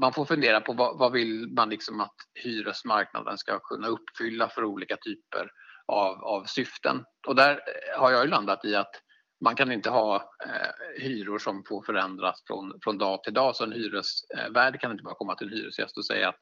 man 0.00 0.12
får 0.12 0.24
fundera 0.24 0.60
på 0.60 0.72
vad, 0.72 0.98
vad 0.98 1.12
vill 1.12 1.48
man 1.56 1.70
liksom 1.70 2.00
att 2.00 2.14
hyresmarknaden 2.34 3.38
ska 3.38 3.58
kunna 3.58 3.88
uppfylla 3.88 4.48
för 4.48 4.64
olika 4.64 4.96
typer 4.96 5.50
av, 5.90 6.24
av 6.24 6.44
syften. 6.44 7.04
Och 7.26 7.34
där 7.34 7.50
eh, 7.50 8.00
har 8.00 8.10
jag 8.10 8.24
ju 8.24 8.30
landat 8.30 8.64
i 8.64 8.74
att 8.74 9.02
man 9.44 9.56
kan 9.56 9.72
inte 9.72 9.90
ha 9.90 10.16
eh, 10.46 11.02
hyror 11.02 11.38
som 11.38 11.64
får 11.68 11.82
förändras 11.82 12.42
från, 12.46 12.78
från 12.84 12.98
dag 12.98 13.24
till 13.24 13.34
dag. 13.34 13.56
Så 13.56 13.64
en 13.64 13.72
hyresvärd 13.72 14.74
eh, 14.74 14.78
kan 14.78 14.92
inte 14.92 15.04
bara 15.04 15.14
komma 15.14 15.34
till 15.34 15.46
en 15.46 15.52
hyresgäst 15.52 15.96
och 15.96 16.06
säga 16.06 16.28
att 16.28 16.38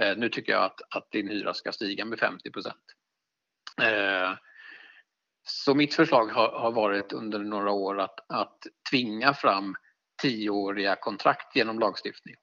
eh, 0.00 0.16
nu 0.16 0.28
tycker 0.28 0.52
jag 0.52 0.64
att, 0.64 0.80
att 0.90 1.10
din 1.10 1.28
hyra 1.28 1.54
ska 1.54 1.72
stiga 1.72 2.04
med 2.04 2.18
50 2.18 2.50
procent. 2.50 2.84
Eh, 3.82 4.32
så 5.46 5.74
mitt 5.74 5.94
förslag 5.94 6.26
har, 6.26 6.48
har, 6.48 6.72
varit 6.72 7.12
under 7.12 7.38
några 7.38 7.70
år 7.70 8.00
att, 8.00 8.20
att 8.28 8.58
tvinga 8.90 9.34
fram 9.34 9.74
tioåriga 10.22 10.96
kontrakt 10.96 11.56
genom 11.56 11.78
lagstiftning. 11.78 12.34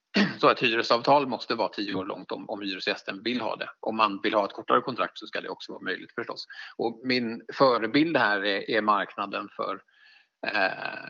Så 0.42 0.50
ett 0.50 0.60
hyresavtal 0.60 1.28
måste 1.28 1.56
vara 1.56 1.70
tio 1.70 1.96
år 1.96 2.06
långt 2.06 2.32
om, 2.32 2.50
om 2.50 2.62
hyresgästen 2.62 3.24
vill 3.24 3.42
ha 3.42 3.56
det. 3.56 3.70
Om 3.80 3.98
man 3.98 4.20
vill 4.24 4.34
ha 4.34 4.46
ett 4.46 4.54
kortare 4.54 4.82
kontrakt 4.82 5.20
så 5.20 5.28
ska 5.28 5.42
det 5.42 5.50
också 5.50 5.72
vara 5.72 5.84
möjligt 5.84 6.12
förstås. 6.16 6.46
Och 6.78 7.02
min 7.04 7.42
förebild 7.54 8.18
här 8.18 8.46
är, 8.46 8.70
är 8.70 8.82
marknaden 8.82 9.50
för, 9.56 9.82
eh, 10.48 11.10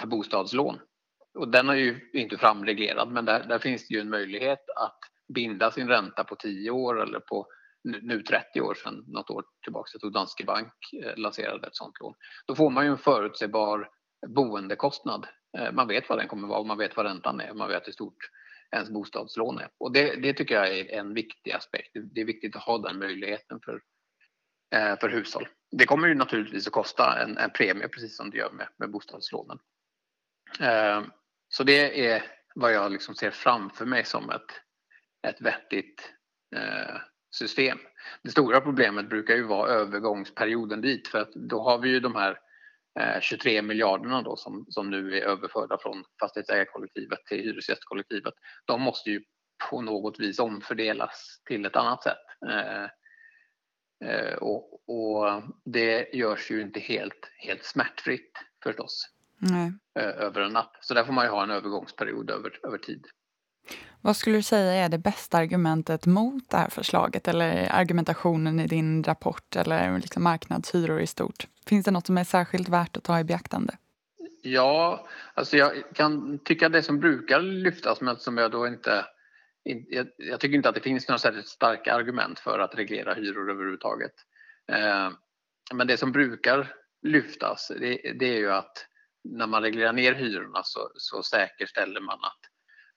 för 0.00 0.06
bostadslån. 0.06 0.80
Och 1.38 1.48
den 1.48 1.68
är 1.68 1.74
ju 1.74 2.10
inte 2.12 2.38
framreglerad 2.38 3.12
men 3.12 3.24
där, 3.24 3.44
där 3.48 3.58
finns 3.58 3.88
det 3.88 3.94
ju 3.94 4.00
en 4.00 4.10
möjlighet 4.10 4.70
att 4.76 4.98
binda 5.34 5.70
sin 5.70 5.88
ränta 5.88 6.24
på 6.24 6.36
10 6.36 6.70
år 6.70 7.02
eller 7.02 7.20
på 7.20 7.46
nu 7.84 8.22
30 8.22 8.60
år 8.60 8.74
sedan, 8.74 9.04
något 9.06 9.30
år 9.30 9.44
tillbaka, 9.64 9.90
jag 9.92 10.00
tror 10.00 10.10
Danske 10.10 10.44
Bank 10.44 10.72
eh, 11.02 11.16
lanserade 11.16 11.66
ett 11.66 11.76
sånt 11.76 12.00
lån. 12.00 12.14
Då 12.46 12.54
får 12.54 12.70
man 12.70 12.84
ju 12.84 12.90
en 12.90 12.98
förutsägbar 12.98 13.88
boendekostnad 14.26 15.26
Eh, 15.58 15.72
man 15.72 15.88
vet 15.88 16.08
vad 16.08 16.18
den 16.18 16.28
kommer 16.28 16.48
vara 16.48 16.58
och 16.58 16.66
man 16.66 16.78
vet 16.78 16.96
vad 16.96 17.06
räntan 17.06 17.40
är. 17.40 17.54
Man 17.54 17.68
vet 17.68 17.86
hur 17.86 17.92
stort 17.92 18.30
ens 18.72 18.90
bostadslån 18.90 19.58
är. 19.58 19.68
Och 19.78 19.92
det, 19.92 20.16
det 20.16 20.32
tycker 20.32 20.54
jag 20.54 20.78
är 20.78 20.98
en 20.98 21.14
viktig 21.14 21.52
aspekt. 21.52 21.90
Det 21.94 22.20
är 22.20 22.24
viktigt 22.24 22.56
att 22.56 22.62
ha 22.62 22.78
den 22.78 22.98
möjligheten 22.98 23.60
för, 23.60 23.82
eh, 24.74 24.98
för 24.98 25.08
hushåll. 25.08 25.48
Det 25.70 25.86
kommer 25.86 26.08
ju 26.08 26.14
naturligtvis 26.14 26.66
att 26.66 26.72
kosta 26.72 27.22
en, 27.22 27.38
en 27.38 27.50
premie 27.50 27.88
precis 27.88 28.16
som 28.16 28.30
det 28.30 28.36
gör 28.38 28.50
med, 28.50 28.68
med 28.76 28.90
bostadslånen. 28.90 29.58
Eh, 30.60 31.02
så 31.48 31.64
det 31.64 32.08
är 32.08 32.22
vad 32.54 32.72
jag 32.72 32.92
liksom 32.92 33.14
ser 33.14 33.30
framför 33.30 33.86
mig 33.86 34.04
som 34.04 34.30
ett, 34.30 34.50
ett 35.28 35.40
vettigt 35.40 36.10
system. 37.30 37.78
Det 38.22 38.30
stora 38.30 38.60
problemet 38.60 39.08
brukar 39.08 39.34
ju 39.34 39.42
vara 39.42 39.70
övergångsperioden 39.70 40.80
dit 40.80 41.08
för 41.08 41.18
att 41.18 41.32
då 41.32 41.62
har 41.62 41.78
vi 41.78 41.88
ju 41.88 42.00
de 42.00 42.14
här 42.14 42.38
23 43.20 43.56
eh, 43.56 43.62
miljarderna 43.62 44.22
då 44.22 44.36
som, 44.36 44.66
som 44.68 44.90
nu 44.90 45.18
är 45.18 45.22
överförda 45.22 45.78
från 45.78 46.04
fastighetsägarkollektivet 46.20 47.26
till 47.26 47.38
hyresgästkollektivet. 47.38 48.34
De 48.64 48.82
måste 48.82 49.10
ju 49.10 49.22
på 49.70 49.80
något 49.80 50.20
vis 50.20 50.38
omfördelas 50.38 51.40
till 51.44 51.66
ett 51.66 51.76
annat 51.76 52.02
sätt. 52.02 52.18
Eh, 52.48 52.84
eh, 54.10 54.34
och, 54.34 54.88
och, 54.88 55.42
det 55.64 56.14
görs 56.14 56.50
ju 56.50 56.60
inte 56.62 56.80
helt, 56.80 57.30
helt 57.38 57.64
smärtfritt 57.64 58.32
förstås 58.62 59.10
Nej. 59.38 59.72
över 59.94 60.40
en 60.40 60.52
natt. 60.52 60.76
Så 60.80 60.94
där 60.94 61.04
får 61.04 61.12
man 61.12 61.24
ju 61.24 61.30
ha 61.30 61.42
en 61.42 61.50
övergångsperiod 61.50 62.30
över, 62.30 62.60
över 62.66 62.78
tid. 62.78 63.06
Vad 64.00 64.16
skulle 64.16 64.36
du 64.36 64.42
säga 64.42 64.72
är 64.72 64.88
det 64.88 64.98
bästa 64.98 65.38
argumentet 65.38 66.06
mot 66.06 66.50
det 66.50 66.56
här 66.56 66.68
förslaget 66.68 67.28
eller 67.28 67.68
argumentationen 67.72 68.60
i 68.60 68.66
din 68.66 69.04
rapport 69.04 69.56
eller 69.56 69.98
liksom 69.98 70.22
marknadshyror 70.22 71.00
i 71.00 71.06
stort? 71.06 71.46
Finns 71.66 71.84
det 71.84 71.90
något 71.90 72.06
som 72.06 72.18
är 72.18 72.24
särskilt 72.24 72.68
värt 72.68 72.96
att 72.96 73.04
ta 73.04 73.20
i 73.20 73.24
beaktande? 73.24 73.76
Ja, 74.42 75.06
alltså 75.34 75.56
jag 75.56 75.72
kan 75.94 76.38
tycka 76.38 76.68
det 76.68 76.82
som 76.82 77.00
brukar 77.00 77.40
lyftas 77.40 78.00
men 78.00 78.16
som 78.16 78.38
jag 78.38 78.50
då 78.50 78.66
inte 78.66 79.04
jag, 79.64 80.06
jag 80.16 80.40
tycker 80.40 80.56
inte 80.56 80.68
att 80.68 80.74
det 80.74 80.80
finns 80.80 81.08
några 81.08 81.18
särskilt 81.18 81.48
starka 81.48 81.94
argument 81.94 82.38
för 82.38 82.58
att 82.58 82.74
reglera 82.74 83.14
hyror 83.14 83.50
överhuvudtaget. 83.50 84.12
Eh, 84.72 85.10
men 85.74 85.86
det 85.86 85.96
som 85.96 86.12
brukar 86.12 86.74
lyftas 87.02 87.72
det, 87.80 88.12
det, 88.18 88.26
är 88.26 88.38
ju 88.38 88.50
att 88.50 88.86
när 89.24 89.46
man 89.46 89.62
reglerar 89.62 89.92
ner 89.92 90.14
hyrorna 90.14 90.62
så, 90.64 90.90
så 90.94 91.22
säkerställer 91.22 92.00
man 92.00 92.18
att 92.22 92.40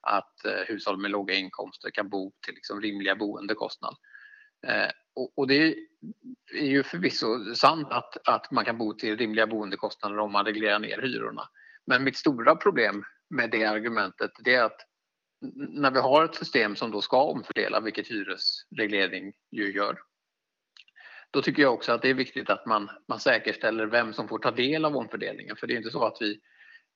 att 0.02 0.46
eh, 0.46 0.68
hushåll 0.68 0.98
med 0.98 1.12
låga 1.12 1.34
inkomster 1.34 1.90
kan 1.90 2.10
bo 2.10 2.32
till 2.46 2.54
liksom 2.54 2.82
rimliga 2.82 3.16
boendekostnader. 3.16 3.98
Eh, 4.68 4.90
och, 5.16 5.32
och, 5.36 5.48
det 5.48 5.76
är 6.54 6.66
ju 6.66 6.84
förvisso 6.84 7.56
sant 7.56 7.88
att, 7.92 8.28
att 8.28 8.52
man 8.52 8.66
kan 8.66 8.78
bo 8.78 8.94
till 8.94 9.18
rimliga 9.18 9.48
boendekostnader 9.48 10.20
om 10.20 10.32
man 10.32 10.46
reglerar 10.46 10.80
ner 10.80 11.02
hyrorna. 11.02 11.50
Men 11.86 12.04
mitt 12.04 12.18
stora 12.18 12.56
problem 12.56 13.04
med 13.30 13.50
det 13.52 13.66
argumentet 13.66 14.32
det 14.44 14.56
är 14.56 14.64
att 14.64 14.82
när 15.56 15.92
vi 15.92 16.00
har 16.00 16.26
ett 16.26 16.36
system 16.36 16.76
som 16.76 16.92
då 16.92 17.02
ska 17.02 17.22
omfördela, 17.22 17.80
vilket 17.80 18.08
hyresreglering 18.08 19.34
ju 19.52 19.74
gör, 19.74 20.00
då 21.32 21.42
tycker 21.42 21.62
jag 21.62 21.74
också 21.74 21.92
att 21.92 22.02
det 22.02 22.10
är 22.10 22.14
viktigt 22.14 22.50
att 22.50 22.66
man, 22.66 22.90
man 23.08 23.20
säkerställer 23.20 23.86
vem 23.86 24.14
som 24.14 24.28
får 24.28 24.40
ta 24.40 24.52
del 24.52 24.86
av 24.86 24.98
omfördelningen. 24.98 25.56
För 25.56 25.68
det 25.68 25.74
är 25.74 25.78
inte 25.78 25.92
så 25.92 26.06
att 26.06 26.18
vi 26.20 26.40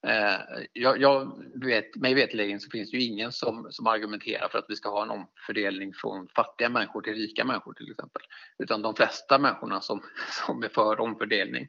Eh, 0.08 0.64
jag, 0.74 1.02
jag 1.02 1.44
vet, 1.66 1.96
mig 1.96 2.14
veterligen 2.14 2.60
så 2.60 2.70
finns 2.70 2.92
det 2.92 2.98
ju 2.98 3.04
ingen 3.04 3.32
som, 3.32 3.68
som 3.72 3.88
argumenterar 3.88 4.50
för 4.50 4.60
att 4.60 4.66
vi 4.68 4.76
ska 4.76 4.90
ha 4.90 5.04
en 5.04 5.10
omfördelning 5.10 5.94
från 5.94 6.28
fattiga 6.36 6.70
människor 6.70 7.02
till 7.02 7.14
rika 7.14 7.46
människor 7.46 7.74
till 7.74 7.92
exempel. 7.92 8.22
Utan 8.60 8.82
de 8.82 8.96
flesta 8.96 9.40
människorna 9.40 9.82
som, 9.82 10.04
som 10.48 10.64
är 10.64 10.70
för 10.70 11.00
omfördelning, 11.00 11.68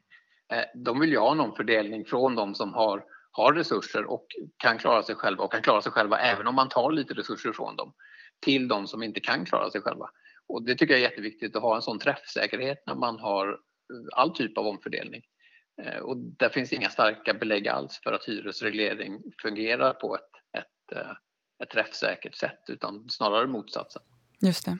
eh, 0.53 0.63
de 0.75 0.99
vill 0.99 1.11
ju 1.11 1.17
ha 1.17 1.31
en 1.31 1.39
omfördelning 1.39 2.05
från 2.05 2.35
de 2.35 2.55
som 2.55 2.73
har, 2.73 3.03
har 3.31 3.53
resurser 3.53 4.05
och 4.05 4.27
kan 4.57 4.77
klara 4.77 5.03
sig 5.03 5.15
själva 5.15 5.43
och 5.43 5.51
kan 5.51 5.61
klara 5.61 5.81
sig 5.81 5.91
själva 5.91 6.17
även 6.17 6.47
om 6.47 6.55
man 6.55 6.69
tar 6.69 6.91
lite 6.91 7.13
resurser 7.13 7.51
från 7.51 7.75
dem 7.75 7.93
till 8.39 8.67
de 8.67 8.87
som 8.87 9.03
inte 9.03 9.19
kan 9.19 9.45
klara 9.45 9.69
sig 9.69 9.81
själva. 9.81 10.09
Och 10.47 10.63
det 10.63 10.75
tycker 10.75 10.93
jag 10.93 11.03
är 11.03 11.09
jätteviktigt 11.09 11.55
att 11.55 11.61
ha 11.61 11.75
en 11.75 11.81
sån 11.81 11.99
träffsäkerhet 11.99 12.83
när 12.87 12.95
man 12.95 13.19
har 13.19 13.47
eh, 13.47 13.55
all 14.11 14.35
typ 14.35 14.57
av 14.57 14.67
omfördelning. 14.67 15.21
Eh, 15.81 15.99
och 15.99 16.17
där 16.17 16.49
finns 16.49 16.73
inga 16.73 16.89
starka 16.89 17.33
belägg 17.33 17.67
alls 17.67 17.99
för 18.03 18.13
att 18.13 18.25
hyresreglering 18.25 19.21
fungerar 19.41 19.93
på 19.93 20.15
ett, 20.15 20.57
ett, 20.57 20.97
eh, 20.97 21.11
ett 21.63 21.69
träffsäkert 21.69 22.35
sätt 22.35 22.63
utan 22.67 23.09
snarare 23.09 23.47
motsatsen. 23.47 24.01
Just 24.39 24.65
det. 24.65 24.77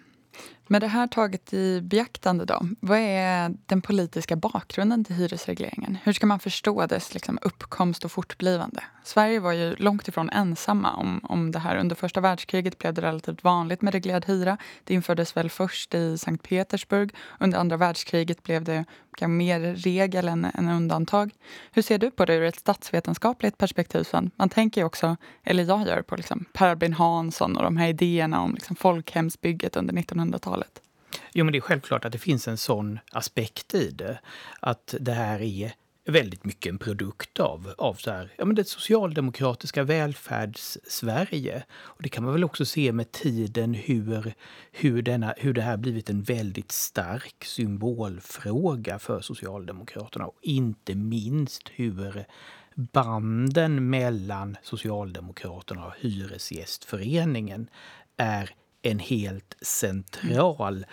Med 0.67 0.81
det 0.81 0.87
här 0.87 1.07
taget 1.07 1.53
i 1.53 1.81
beaktande, 1.81 2.45
då, 2.45 2.61
vad 2.79 2.97
är 2.97 3.55
den 3.65 3.81
politiska 3.81 4.35
bakgrunden 4.35 5.03
till 5.03 5.15
hyresregleringen? 5.15 5.97
Hur 6.03 6.13
ska 6.13 6.27
man 6.27 6.39
förstå 6.39 6.85
dess 6.85 7.13
liksom, 7.13 7.39
uppkomst 7.41 8.05
och 8.05 8.11
fortblivande? 8.11 8.83
Sverige 9.03 9.39
var 9.39 9.51
ju 9.51 9.75
långt 9.75 10.07
ifrån 10.07 10.29
ensamma 10.29 10.93
om, 10.93 11.19
om 11.23 11.51
det 11.51 11.59
här. 11.59 11.77
Under 11.77 11.95
första 11.95 12.21
världskriget 12.21 12.77
blev 12.77 12.93
det 12.93 13.01
relativt 13.01 13.43
vanligt 13.43 13.81
med 13.81 13.93
reglerad 13.93 14.25
hyra. 14.25 14.57
Det 14.83 14.93
infördes 14.93 15.37
väl 15.37 15.49
först 15.49 15.93
i 15.93 16.17
Sankt 16.17 16.49
Petersburg. 16.49 17.11
Under 17.39 17.59
andra 17.59 17.77
världskriget 17.77 18.43
blev 18.43 18.63
det 18.63 18.85
mer 19.27 19.59
regel 19.59 20.27
än, 20.27 20.45
än 20.45 20.69
undantag. 20.69 21.31
Hur 21.71 21.81
ser 21.81 21.97
du 21.97 22.11
på 22.11 22.25
det 22.25 22.35
ur 22.35 22.43
ett 22.43 22.59
statsvetenskapligt 22.59 23.57
perspektiv? 23.57 24.07
Man 24.35 24.49
tänker 24.49 24.81
ju 24.81 24.85
också, 24.85 25.17
eller 25.43 25.63
jag 25.63 25.87
gör, 25.87 26.01
på 26.01 26.15
liksom 26.15 26.45
Per 26.53 26.67
Albin 26.67 26.93
Hansson 26.93 27.57
och 27.57 27.63
de 27.63 27.77
här 27.77 27.87
idéerna 27.87 28.41
om 28.41 28.53
liksom 28.53 28.75
folkhemsbygget 28.75 29.75
under 29.75 29.93
1900-talet. 29.93 30.52
Jo, 31.33 31.45
men 31.45 31.51
det 31.51 31.57
är 31.57 31.61
självklart 31.61 32.05
att 32.05 32.11
det 32.11 32.17
finns 32.17 32.47
en 32.47 32.57
sån 32.57 32.99
aspekt 33.11 33.75
i 33.75 33.89
det. 33.91 34.19
Att 34.59 34.95
det 34.99 35.11
här 35.11 35.41
är 35.41 35.73
väldigt 36.05 36.45
mycket 36.45 36.69
en 36.69 36.77
produkt 36.77 37.39
av, 37.39 37.73
av 37.77 37.93
så 37.93 38.11
här, 38.11 38.33
ja, 38.37 38.45
men 38.45 38.55
det 38.55 38.67
socialdemokratiska 38.67 39.83
Välfärdssverige. 39.83 41.63
Och 41.73 42.03
det 42.03 42.09
kan 42.09 42.23
man 42.23 42.33
väl 42.33 42.43
också 42.43 42.65
se 42.65 42.91
med 42.91 43.11
tiden 43.11 43.73
hur, 43.73 44.33
hur, 44.71 45.01
denna, 45.01 45.33
hur 45.37 45.53
det 45.53 45.61
här 45.61 45.77
blivit 45.77 46.09
en 46.09 46.21
väldigt 46.21 46.71
stark 46.71 47.43
symbolfråga 47.43 48.99
för 48.99 49.21
Socialdemokraterna. 49.21 50.25
Och 50.25 50.39
inte 50.41 50.95
minst 50.95 51.69
hur 51.69 52.25
banden 52.75 53.89
mellan 53.89 54.57
Socialdemokraterna 54.63 55.85
och 55.85 55.93
Hyresgästföreningen 55.99 57.67
är 58.17 58.49
en 58.83 58.99
helt 58.99 59.55
central 59.61 60.85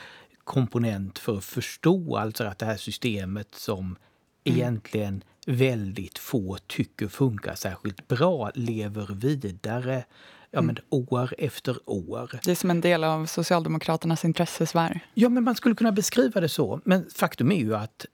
komponent 0.45 1.19
för 1.19 1.39
att 1.39 1.45
förstå 1.45 2.17
alltså 2.17 2.45
att 2.45 2.59
det 2.59 2.67
här 2.67 2.77
systemet 2.77 3.55
som 3.55 3.85
mm. 3.85 3.97
egentligen 4.45 5.25
väldigt 5.47 6.19
få 6.19 6.59
tycker 6.67 7.09
funkar 7.09 7.55
särskilt 7.55 8.09
bra 8.09 8.51
lever 8.55 9.15
vidare 9.15 10.05
ja, 10.51 10.59
mm. 10.59 10.67
men 10.67 10.77
år 10.91 11.35
efter 11.39 11.77
år. 11.87 12.41
Det 12.45 12.51
är 12.51 12.55
som 12.55 12.71
en 12.71 12.81
del 12.81 13.05
av 13.05 13.27
Socialdemokraternas 13.27 14.25
intressesfär. 14.25 15.01
Ja, 15.15 15.29
men 15.29 15.45
man 15.45 15.55
skulle 15.55 15.75
kunna 15.75 15.93
beskriva 15.93 16.41
det 16.41 16.49
så. 16.49 16.81
Men 16.85 17.11
faktum 17.15 17.53
är 17.53 17.57
ju 17.57 17.77
att 17.77 18.07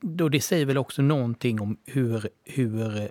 då 0.00 0.28
det 0.28 0.40
säger 0.40 0.66
väl 0.66 0.78
också 0.78 1.02
någonting 1.02 1.60
om 1.60 1.76
hur, 1.84 2.28
hur 2.44 3.10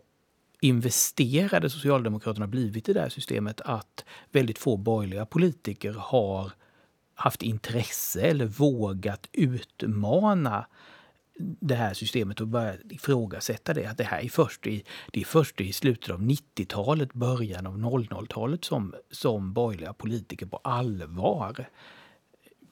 investerade 0.63 1.69
Socialdemokraterna 1.69 2.47
blivit 2.47 2.89
i 2.89 2.93
det 2.93 3.01
här 3.01 3.09
systemet 3.09 3.61
att 3.61 4.05
väldigt 4.31 4.59
få 4.59 4.77
borgerliga 4.77 5.25
politiker 5.25 5.93
har 5.93 6.51
haft 7.15 7.41
intresse 7.43 8.21
eller 8.21 8.45
vågat 8.45 9.29
utmana 9.31 10.65
det 11.39 11.75
här 11.75 11.93
systemet 11.93 12.41
och 12.41 12.47
börja 12.47 12.75
ifrågasätta 12.89 13.73
det. 13.73 13.85
Att 13.85 13.97
det 13.97 14.03
här 14.03 14.21
är 14.21 14.29
först 14.29 14.67
i, 14.67 14.83
det 15.11 15.21
är 15.21 15.25
först 15.25 15.61
i 15.61 15.73
slutet 15.73 16.09
av 16.09 16.21
90-talet, 16.21 17.13
början 17.13 17.67
av 17.67 17.77
00-talet 17.77 18.65
som, 18.65 18.95
som 19.11 19.53
borgerliga 19.53 19.93
politiker 19.93 20.45
på 20.45 20.57
allvar 20.57 21.65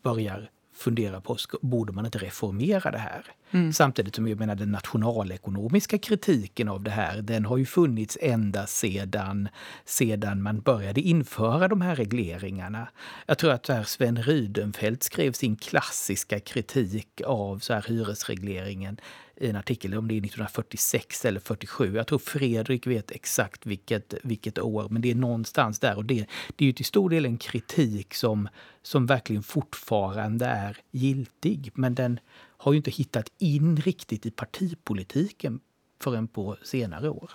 börjar 0.04 0.52
fundera 0.80 1.22
på, 1.22 1.38
borde 1.62 1.94
man 1.94 2.06
inte 2.06 2.18
reformera 2.18 2.92
det 2.92 2.98
här? 2.98 3.26
Mm. 3.52 3.74
Samtidigt 3.74 4.16
som 4.16 4.28
jag 4.28 4.40
menar 4.40 4.56
den 4.56 4.72
nationalekonomiska 4.72 5.98
kritiken 5.98 6.70
av 6.70 6.84
det 6.84 6.92
här, 6.92 7.22
den 7.22 7.46
har 7.46 7.58
ju 7.58 7.66
funnits 7.66 8.18
ända 8.22 8.68
sedan, 8.68 9.50
sedan 9.86 10.42
man 10.42 10.62
började 10.62 11.02
införa 11.02 11.68
de 11.68 11.82
här 11.82 11.96
regleringarna. 11.96 12.90
Jag 13.26 13.38
tror 13.38 13.52
att 13.52 13.68
här 13.68 13.84
Sven 13.84 14.24
Rydenfelt 14.24 15.04
skrev 15.04 15.32
sin 15.32 15.56
klassiska 15.56 16.40
kritik 16.40 17.22
av 17.26 17.60
så 17.60 17.74
här 17.74 17.86
hyresregleringen 17.88 19.00
i 19.40 19.50
en 19.50 19.56
artikel, 19.56 19.96
om 19.96 20.08
det 20.08 20.14
är 20.14 20.18
1946 20.18 21.26
eller 21.26 21.40
47. 21.40 21.96
Jag 21.96 22.08
tror 22.08 22.20
Fredrik 22.20 22.88
vet 22.88 23.12
exakt 23.12 23.66
vilket, 23.66 24.14
vilket 24.24 24.60
år, 24.60 24.90
men 24.90 25.02
det 25.02 25.12
är 25.12 25.16
någonstans 25.16 25.80
där. 25.80 25.98
Och 25.98 26.06
det, 26.06 26.26
det 26.56 26.66
är 26.66 26.68
ju 26.68 26.74
till 26.74 26.86
stor 26.86 27.10
del 27.10 27.26
en 27.26 27.38
kritik 27.38 28.14
som, 28.14 28.50
som 28.82 29.06
verkligen 29.06 29.44
fortfarande 29.44 30.46
är 30.46 30.78
giltig, 30.92 31.72
men 31.74 31.96
den 31.96 32.20
har 32.58 32.74
ju 32.74 32.78
inte 32.78 32.92
hittat 32.92 33.32
in 33.38 33.78
riktigt 33.78 34.26
i 34.26 34.32
partipolitiken 34.32 35.60
förrän 36.02 36.28
på 36.28 36.58
senare 36.64 37.10
år. 37.10 37.32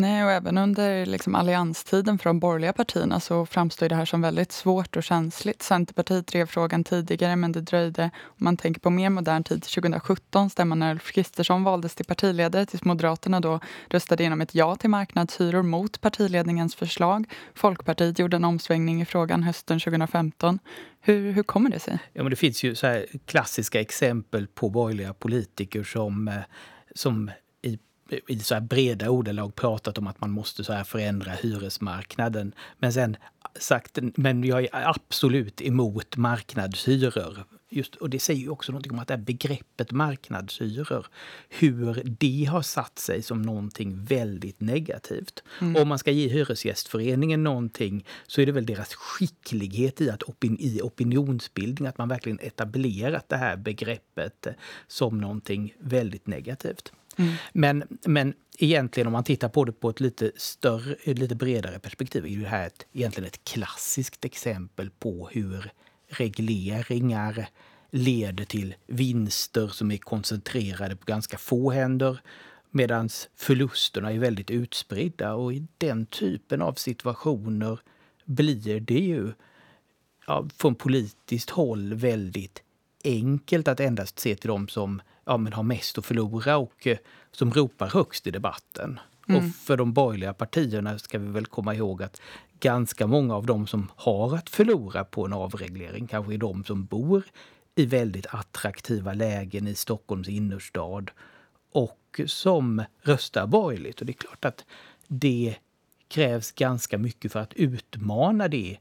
Nej, 0.00 0.24
och 0.24 0.30
även 0.30 0.58
under 0.58 1.06
liksom 1.06 1.34
allianstiden 1.34 2.18
för 2.18 2.30
de 2.30 2.40
borgerliga 2.40 2.72
partierna 2.72 3.20
så 3.20 3.46
framstår 3.46 3.88
det 3.88 3.94
här 3.94 4.04
som 4.04 4.22
väldigt 4.22 4.52
svårt 4.52 4.96
och 4.96 5.02
känsligt. 5.02 5.62
Centerpartiet 5.62 6.26
drev 6.26 6.46
frågan 6.46 6.84
tidigare, 6.84 7.36
men 7.36 7.52
det 7.52 7.60
dröjde. 7.60 8.10
Om 8.22 8.44
man 8.44 8.56
tänker 8.56 8.80
på 8.80 8.90
mer 8.90 9.10
modern 9.10 9.44
tid, 9.44 9.62
2017, 9.62 10.50
stämman 10.50 10.78
när 10.78 10.90
Ulf 10.90 11.12
Kristersson 11.12 11.64
valdes 11.64 11.94
till 11.94 12.04
partiledare 12.06 12.66
tills 12.66 12.84
Moderaterna 12.84 13.40
då 13.40 13.60
röstade 13.88 14.22
igenom 14.22 14.40
ett 14.40 14.54
ja 14.54 14.76
till 14.76 14.90
marknadshyror 14.90 15.62
mot 15.62 16.00
partiledningens 16.00 16.74
förslag. 16.74 17.24
Folkpartiet 17.54 18.18
gjorde 18.18 18.36
en 18.36 18.44
omsvängning 18.44 19.02
i 19.02 19.04
frågan 19.04 19.42
hösten 19.42 19.80
2015. 19.80 20.58
Hur, 21.00 21.32
hur 21.32 21.42
kommer 21.42 21.70
det 21.70 21.80
sig? 21.80 21.98
Ja, 22.12 22.22
men 22.22 22.30
det 22.30 22.36
finns 22.36 22.62
ju 22.62 22.74
så 22.74 23.04
klassiska 23.26 23.80
exempel 23.80 24.46
på 24.46 24.70
borgerliga 24.70 25.14
politiker 25.14 25.82
som, 25.82 26.28
eh, 26.28 26.34
som 26.94 27.30
i 28.28 28.38
så 28.38 28.54
här 28.54 28.60
breda 28.60 29.10
ordalag 29.10 29.54
pratat 29.54 29.98
om 29.98 30.06
att 30.06 30.20
man 30.20 30.30
måste 30.30 30.64
så 30.64 30.72
här 30.72 30.84
förändra 30.84 31.32
hyresmarknaden. 31.32 32.52
Men 32.78 32.92
sen 32.92 33.16
sagt, 33.58 33.98
men 34.16 34.44
jag 34.44 34.62
är 34.62 34.88
absolut 34.88 35.62
emot 35.62 36.16
marknadshyror. 36.16 37.44
Just, 37.72 37.96
och 37.96 38.10
det 38.10 38.18
säger 38.18 38.40
ju 38.40 38.48
också 38.48 38.72
något 38.72 38.86
om 38.86 38.98
att 38.98 39.08
det 39.08 39.14
här 39.14 39.22
begreppet 39.22 39.92
marknadshyror, 39.92 41.06
hur 41.48 42.02
det 42.04 42.44
har 42.44 42.62
satt 42.62 42.98
sig 42.98 43.22
som 43.22 43.42
någonting 43.42 44.04
väldigt 44.04 44.60
negativt. 44.60 45.42
Mm. 45.60 45.82
Om 45.82 45.88
man 45.88 45.98
ska 45.98 46.10
ge 46.10 46.28
Hyresgästföreningen 46.28 47.44
någonting 47.44 48.06
så 48.26 48.40
är 48.40 48.46
det 48.46 48.52
väl 48.52 48.66
deras 48.66 48.94
skicklighet 48.94 50.00
i, 50.00 50.10
att 50.10 50.22
opin 50.22 50.56
i 50.60 50.80
opinionsbildning, 50.82 51.88
att 51.88 51.98
man 51.98 52.08
verkligen 52.08 52.38
etablerat 52.42 53.28
det 53.28 53.36
här 53.36 53.56
begreppet 53.56 54.46
som 54.86 55.18
någonting 55.18 55.74
väldigt 55.80 56.26
negativt. 56.26 56.92
Mm. 57.18 57.32
Men, 57.52 57.98
men 58.06 58.34
egentligen 58.58 59.06
om 59.06 59.12
man 59.12 59.24
tittar 59.24 59.48
på 59.48 59.64
det 59.64 59.72
på 59.72 59.90
ett 59.90 60.00
lite 60.00 60.32
större, 60.36 61.14
lite 61.14 61.34
bredare 61.34 61.78
perspektiv 61.78 62.26
är 62.26 62.36
det 62.36 62.48
här 62.48 62.66
ett, 62.66 62.86
egentligen 62.92 63.26
ett 63.26 63.44
klassiskt 63.44 64.24
exempel 64.24 64.90
på 64.90 65.28
hur 65.32 65.72
regleringar 66.08 67.48
leder 67.90 68.44
till 68.44 68.74
vinster 68.86 69.68
som 69.68 69.90
är 69.90 69.96
koncentrerade 69.96 70.96
på 70.96 71.04
ganska 71.04 71.38
få 71.38 71.70
händer 71.70 72.20
medan 72.70 73.08
förlusterna 73.36 74.12
är 74.12 74.18
väldigt 74.18 74.50
utspridda. 74.50 75.34
Och 75.34 75.52
i 75.52 75.66
den 75.78 76.06
typen 76.06 76.62
av 76.62 76.74
situationer 76.74 77.80
blir 78.24 78.80
det 78.80 79.00
ju 79.00 79.32
ja, 80.26 80.48
från 80.56 80.74
politiskt 80.74 81.50
håll 81.50 81.94
väldigt 81.94 82.62
enkelt 83.04 83.68
att 83.68 83.80
endast 83.80 84.18
se 84.18 84.36
till 84.36 84.48
dem 84.48 84.68
som 84.68 85.02
ja, 85.30 85.36
men 85.36 85.52
har 85.52 85.62
mest 85.62 85.98
att 85.98 86.06
förlora 86.06 86.56
och 86.56 86.86
eh, 86.86 86.98
som 87.32 87.52
ropar 87.52 87.88
högst 87.88 88.26
i 88.26 88.30
debatten. 88.30 89.00
Mm. 89.28 89.38
Och 89.38 89.54
för 89.54 89.76
de 89.76 89.92
borgerliga 89.92 90.34
partierna 90.34 90.98
ska 90.98 91.18
vi 91.18 91.26
väl 91.28 91.46
komma 91.46 91.74
ihåg 91.74 92.02
att 92.02 92.20
ganska 92.60 93.06
många 93.06 93.36
av 93.36 93.46
dem 93.46 93.66
som 93.66 93.90
har 93.96 94.36
att 94.36 94.50
förlora 94.50 95.04
på 95.04 95.24
en 95.24 95.32
avreglering 95.32 96.06
kanske 96.06 96.34
är 96.34 96.38
de 96.38 96.64
som 96.64 96.84
bor 96.84 97.22
i 97.74 97.86
väldigt 97.86 98.26
attraktiva 98.30 99.14
lägen 99.14 99.68
i 99.68 99.74
Stockholms 99.74 100.28
innerstad 100.28 101.10
och 101.72 102.20
som 102.26 102.84
röstar 103.02 103.46
borgerligt. 103.46 104.00
Och 104.00 104.06
det 104.06 104.12
är 104.12 104.22
klart 104.28 104.44
att 104.44 104.64
det 105.08 105.54
krävs 106.08 106.52
ganska 106.52 106.98
mycket 106.98 107.32
för 107.32 107.40
att 107.40 107.54
utmana 107.54 108.48
det, 108.48 108.78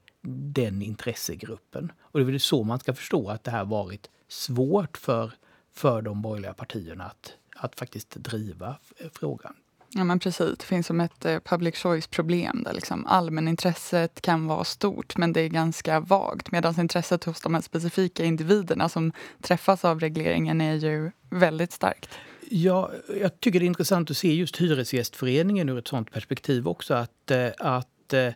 den 0.53 0.81
intressegruppen. 0.81 1.91
Och 2.01 2.19
det 2.19 2.23
är 2.23 2.31
väl 2.31 2.39
så 2.39 2.63
man 2.63 2.79
ska 2.79 2.93
förstå 2.93 3.29
att 3.29 3.43
det 3.43 3.51
här 3.51 3.65
varit 3.65 4.09
svårt 4.27 4.97
för 4.97 5.31
för 5.73 6.01
de 6.01 6.21
borgerliga 6.21 6.53
partierna 6.53 7.03
att, 7.03 7.33
att 7.55 7.79
faktiskt 7.79 8.15
driva 8.15 8.75
frågan. 9.13 9.53
Ja, 9.91 10.03
men 10.03 10.19
precis. 10.19 10.57
Det 10.57 10.65
finns 10.65 10.87
som 10.87 11.01
ett 11.01 11.25
eh, 11.25 11.39
public 11.39 11.75
choice-problem 11.75 12.63
där 12.65 12.73
liksom 12.73 13.05
allmänintresset 13.05 14.21
kan 14.21 14.47
vara 14.47 14.63
stort 14.63 15.17
men 15.17 15.33
det 15.33 15.41
är 15.41 15.47
ganska 15.47 15.99
vagt 15.99 16.51
medan 16.51 16.79
intresset 16.79 17.23
hos 17.23 17.41
de 17.41 17.53
här 17.53 17.61
specifika 17.61 18.25
individerna 18.25 18.89
som 18.89 19.11
träffas 19.41 19.85
av 19.85 19.99
regleringen 19.99 20.61
är 20.61 20.73
ju 20.73 21.11
väldigt 21.29 21.71
starkt. 21.71 22.09
Ja, 22.49 22.91
jag 23.21 23.39
tycker 23.39 23.59
det 23.59 23.65
är 23.65 23.67
intressant 23.67 24.11
att 24.11 24.17
se 24.17 24.33
just 24.33 24.57
Hyresgästföreningen 24.57 25.69
ur 25.69 25.77
ett 25.77 25.87
sånt 25.87 26.11
perspektiv 26.11 26.67
också. 26.67 26.93
Att, 26.93 27.31
eh, 27.31 27.49
att 27.59 28.13
eh, 28.13 28.33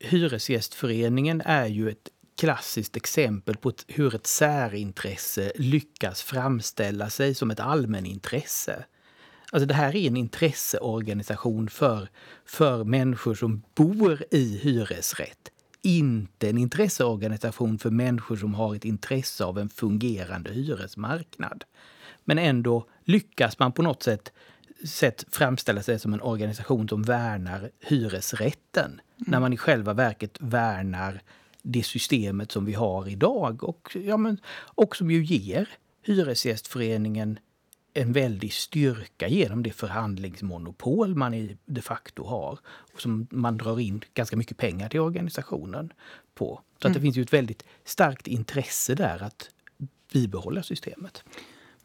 Hyresgästföreningen 0.00 1.42
är 1.44 1.66
ju 1.66 1.90
ett 1.90 2.08
klassiskt 2.36 2.96
exempel 2.96 3.56
på 3.56 3.72
hur 3.86 4.14
ett 4.14 4.26
särintresse 4.26 5.52
lyckas 5.56 6.22
framställa 6.22 7.10
sig 7.10 7.34
som 7.34 7.50
ett 7.50 7.60
allmänintresse. 7.60 8.84
Alltså 9.52 9.66
det 9.66 9.74
här 9.74 9.96
är 9.96 10.06
en 10.06 10.16
intresseorganisation 10.16 11.68
för, 11.68 12.08
för 12.44 12.84
människor 12.84 13.34
som 13.34 13.62
bor 13.74 14.24
i 14.30 14.58
hyresrätt. 14.58 15.50
Inte 15.82 16.50
en 16.50 16.58
intresseorganisation 16.58 17.78
för 17.78 17.90
människor 17.90 18.36
som 18.36 18.54
har 18.54 18.74
ett 18.74 18.84
intresse 18.84 19.44
av 19.44 19.58
en 19.58 19.68
fungerande 19.68 20.50
hyresmarknad. 20.50 21.64
Men 22.24 22.38
ändå 22.38 22.86
lyckas 23.04 23.58
man 23.58 23.72
på 23.72 23.82
något 23.82 24.02
sätt, 24.02 24.32
sätt 24.84 25.24
framställa 25.30 25.82
sig 25.82 25.98
som 25.98 26.14
en 26.14 26.20
organisation 26.20 26.88
som 26.88 27.02
värnar 27.02 27.70
hyresrätten. 27.80 28.90
Mm. 28.90 29.00
När 29.16 29.40
man 29.40 29.52
i 29.52 29.56
själva 29.56 29.92
verket 29.92 30.36
värnar 30.40 31.22
det 31.66 31.82
systemet 31.82 32.52
som 32.52 32.64
vi 32.64 32.72
har 32.72 33.08
idag 33.08 33.64
och, 33.64 33.96
ja, 34.04 34.16
men, 34.16 34.40
och 34.48 34.96
som 34.96 35.10
ju 35.10 35.24
ger 35.24 35.68
Hyresgästföreningen 36.02 37.38
en 37.94 38.12
väldig 38.12 38.52
styrka 38.52 39.28
genom 39.28 39.62
det 39.62 39.70
förhandlingsmonopol 39.70 41.14
man 41.14 41.58
de 41.64 41.80
facto 41.80 42.24
har 42.24 42.58
och 42.66 43.00
som 43.00 43.26
man 43.30 43.56
drar 43.56 43.80
in 43.80 44.04
ganska 44.14 44.36
mycket 44.36 44.56
pengar 44.56 44.88
till 44.88 45.00
organisationen 45.00 45.92
på. 46.34 46.60
Så 46.82 46.88
att 46.88 46.94
det 46.94 46.98
mm. 46.98 47.02
finns 47.02 47.16
ju 47.16 47.22
ett 47.22 47.32
väldigt 47.32 47.64
starkt 47.84 48.26
intresse 48.26 48.94
där 48.94 49.22
att 49.22 49.50
bibehålla 50.12 50.62
systemet. 50.62 51.24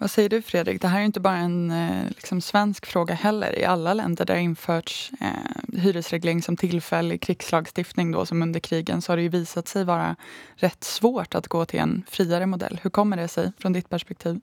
Vad 0.01 0.11
säger 0.11 0.29
du 0.29 0.41
Fredrik? 0.41 0.81
Det 0.81 0.87
här 0.87 0.99
är 0.99 1.05
inte 1.05 1.19
bara 1.19 1.37
en 1.37 1.71
eh, 1.71 2.07
liksom, 2.07 2.41
svensk 2.41 2.85
fråga 2.85 3.13
heller. 3.13 3.59
I 3.59 3.65
alla 3.65 3.93
länder 3.93 4.25
där 4.25 4.35
det 4.35 4.41
införts 4.41 5.11
eh, 5.21 5.79
hyresreglering 5.81 6.41
som 6.41 6.57
tillfällig 6.57 7.21
krigslagstiftning 7.21 8.11
då, 8.11 8.25
som 8.25 8.41
under 8.41 8.59
krigen 8.59 9.01
så 9.01 9.11
har 9.11 9.17
det 9.17 9.23
ju 9.23 9.29
visat 9.29 9.67
sig 9.67 9.85
vara 9.85 10.15
rätt 10.55 10.83
svårt 10.83 11.35
att 11.35 11.47
gå 11.47 11.65
till 11.65 11.79
en 11.79 12.03
friare 12.07 12.45
modell. 12.45 12.79
Hur 12.83 12.89
kommer 12.89 13.17
det 13.17 13.27
sig 13.27 13.51
från 13.59 13.73
ditt 13.73 13.89
perspektiv? 13.89 14.39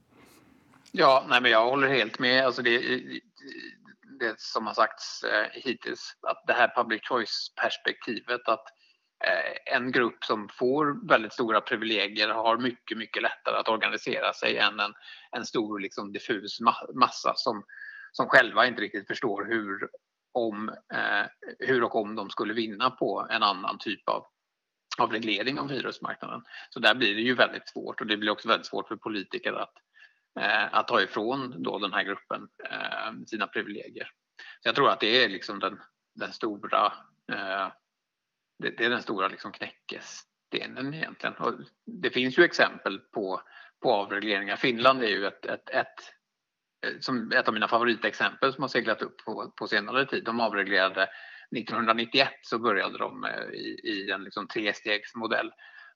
Ja, 0.91 1.25
nej, 1.29 1.41
men 1.41 1.51
jag 1.51 1.69
håller 1.69 1.87
helt 1.87 2.19
med. 2.19 2.45
Alltså 2.45 2.61
det, 2.61 2.79
det 4.19 4.35
som 4.37 4.67
har 4.67 4.73
sagts 4.73 5.23
eh, 5.23 5.61
hittills, 5.61 6.15
att 6.21 6.43
det 6.47 6.53
här 6.53 6.71
public 6.75 7.01
choice-perspektivet 7.03 8.47
att 8.47 8.65
Eh, 9.25 9.75
en 9.75 9.91
grupp 9.91 10.23
som 10.23 10.49
får 10.49 11.07
väldigt 11.07 11.33
stora 11.33 11.61
privilegier 11.61 12.29
har 12.29 12.57
mycket, 12.57 12.97
mycket 12.97 13.23
lättare 13.23 13.57
att 13.57 13.69
organisera 13.69 14.33
sig 14.33 14.57
än 14.57 14.79
en, 14.79 14.93
en 15.31 15.45
stor 15.45 15.79
liksom, 15.79 16.11
diffus 16.11 16.59
massa 16.93 17.33
som, 17.35 17.63
som 18.11 18.29
själva 18.29 18.67
inte 18.67 18.81
riktigt 18.81 19.07
förstår 19.07 19.45
hur, 19.45 19.89
om, 20.33 20.69
eh, 20.69 21.25
hur 21.59 21.83
och 21.83 21.95
om 21.95 22.15
de 22.15 22.29
skulle 22.29 22.53
vinna 22.53 22.89
på 22.89 23.27
en 23.29 23.43
annan 23.43 23.77
typ 23.79 24.09
av, 24.09 24.25
av 24.99 25.11
reglering 25.11 25.59
av 25.59 25.69
hyresmarknaden. 25.69 26.41
Så 26.69 26.79
där 26.79 26.95
blir 26.95 27.15
det 27.15 27.21
ju 27.21 27.35
väldigt 27.35 27.69
svårt 27.69 28.01
och 28.01 28.07
det 28.07 28.17
blir 28.17 28.31
också 28.31 28.47
väldigt 28.47 28.67
svårt 28.67 28.87
för 28.87 28.95
politiker 28.95 29.53
att, 29.53 29.73
eh, 30.39 30.73
att 30.73 30.87
ta 30.87 31.01
ifrån 31.01 31.63
då 31.63 31.79
den 31.79 31.93
här 31.93 32.03
gruppen 32.03 32.47
eh, 32.69 33.25
sina 33.27 33.47
privilegier. 33.47 34.11
Så 34.61 34.67
jag 34.67 34.75
tror 34.75 34.89
att 34.89 34.99
det 34.99 35.23
är 35.23 35.29
liksom 35.29 35.59
den, 35.59 35.79
den 36.15 36.33
stora 36.33 36.93
eh, 37.31 37.67
det, 38.59 38.69
det 38.69 38.85
är 38.85 38.89
den 38.89 39.01
stora 39.01 39.27
liksom 39.27 39.51
knäckestenen 39.51 40.93
egentligen. 40.93 41.35
Och 41.35 41.53
det 41.85 42.09
finns 42.09 42.39
ju 42.39 42.43
exempel 42.43 42.99
på, 42.99 43.41
på 43.83 43.91
avregleringar. 43.91 44.55
Finland 44.55 45.03
är 45.03 45.07
ju 45.07 45.27
ett, 45.27 45.45
ett, 45.45 45.69
ett, 45.69 46.13
eh, 46.85 46.99
som 46.99 47.31
ett 47.31 47.47
av 47.47 47.53
mina 47.53 47.67
favoritexempel 47.67 48.53
som 48.53 48.63
har 48.63 48.69
seglat 48.69 49.01
upp 49.01 49.17
på, 49.25 49.53
på 49.55 49.67
senare 49.67 50.05
tid. 50.05 50.23
De 50.23 50.39
avreglerade 50.39 51.09
1991 51.57 52.29
så 52.41 52.59
började 52.59 52.97
de 52.97 53.23
eh, 53.23 53.43
i, 53.53 53.79
i 53.83 54.11
en 54.11 54.23
liksom 54.23 54.47
trestegsmodell 54.47 55.51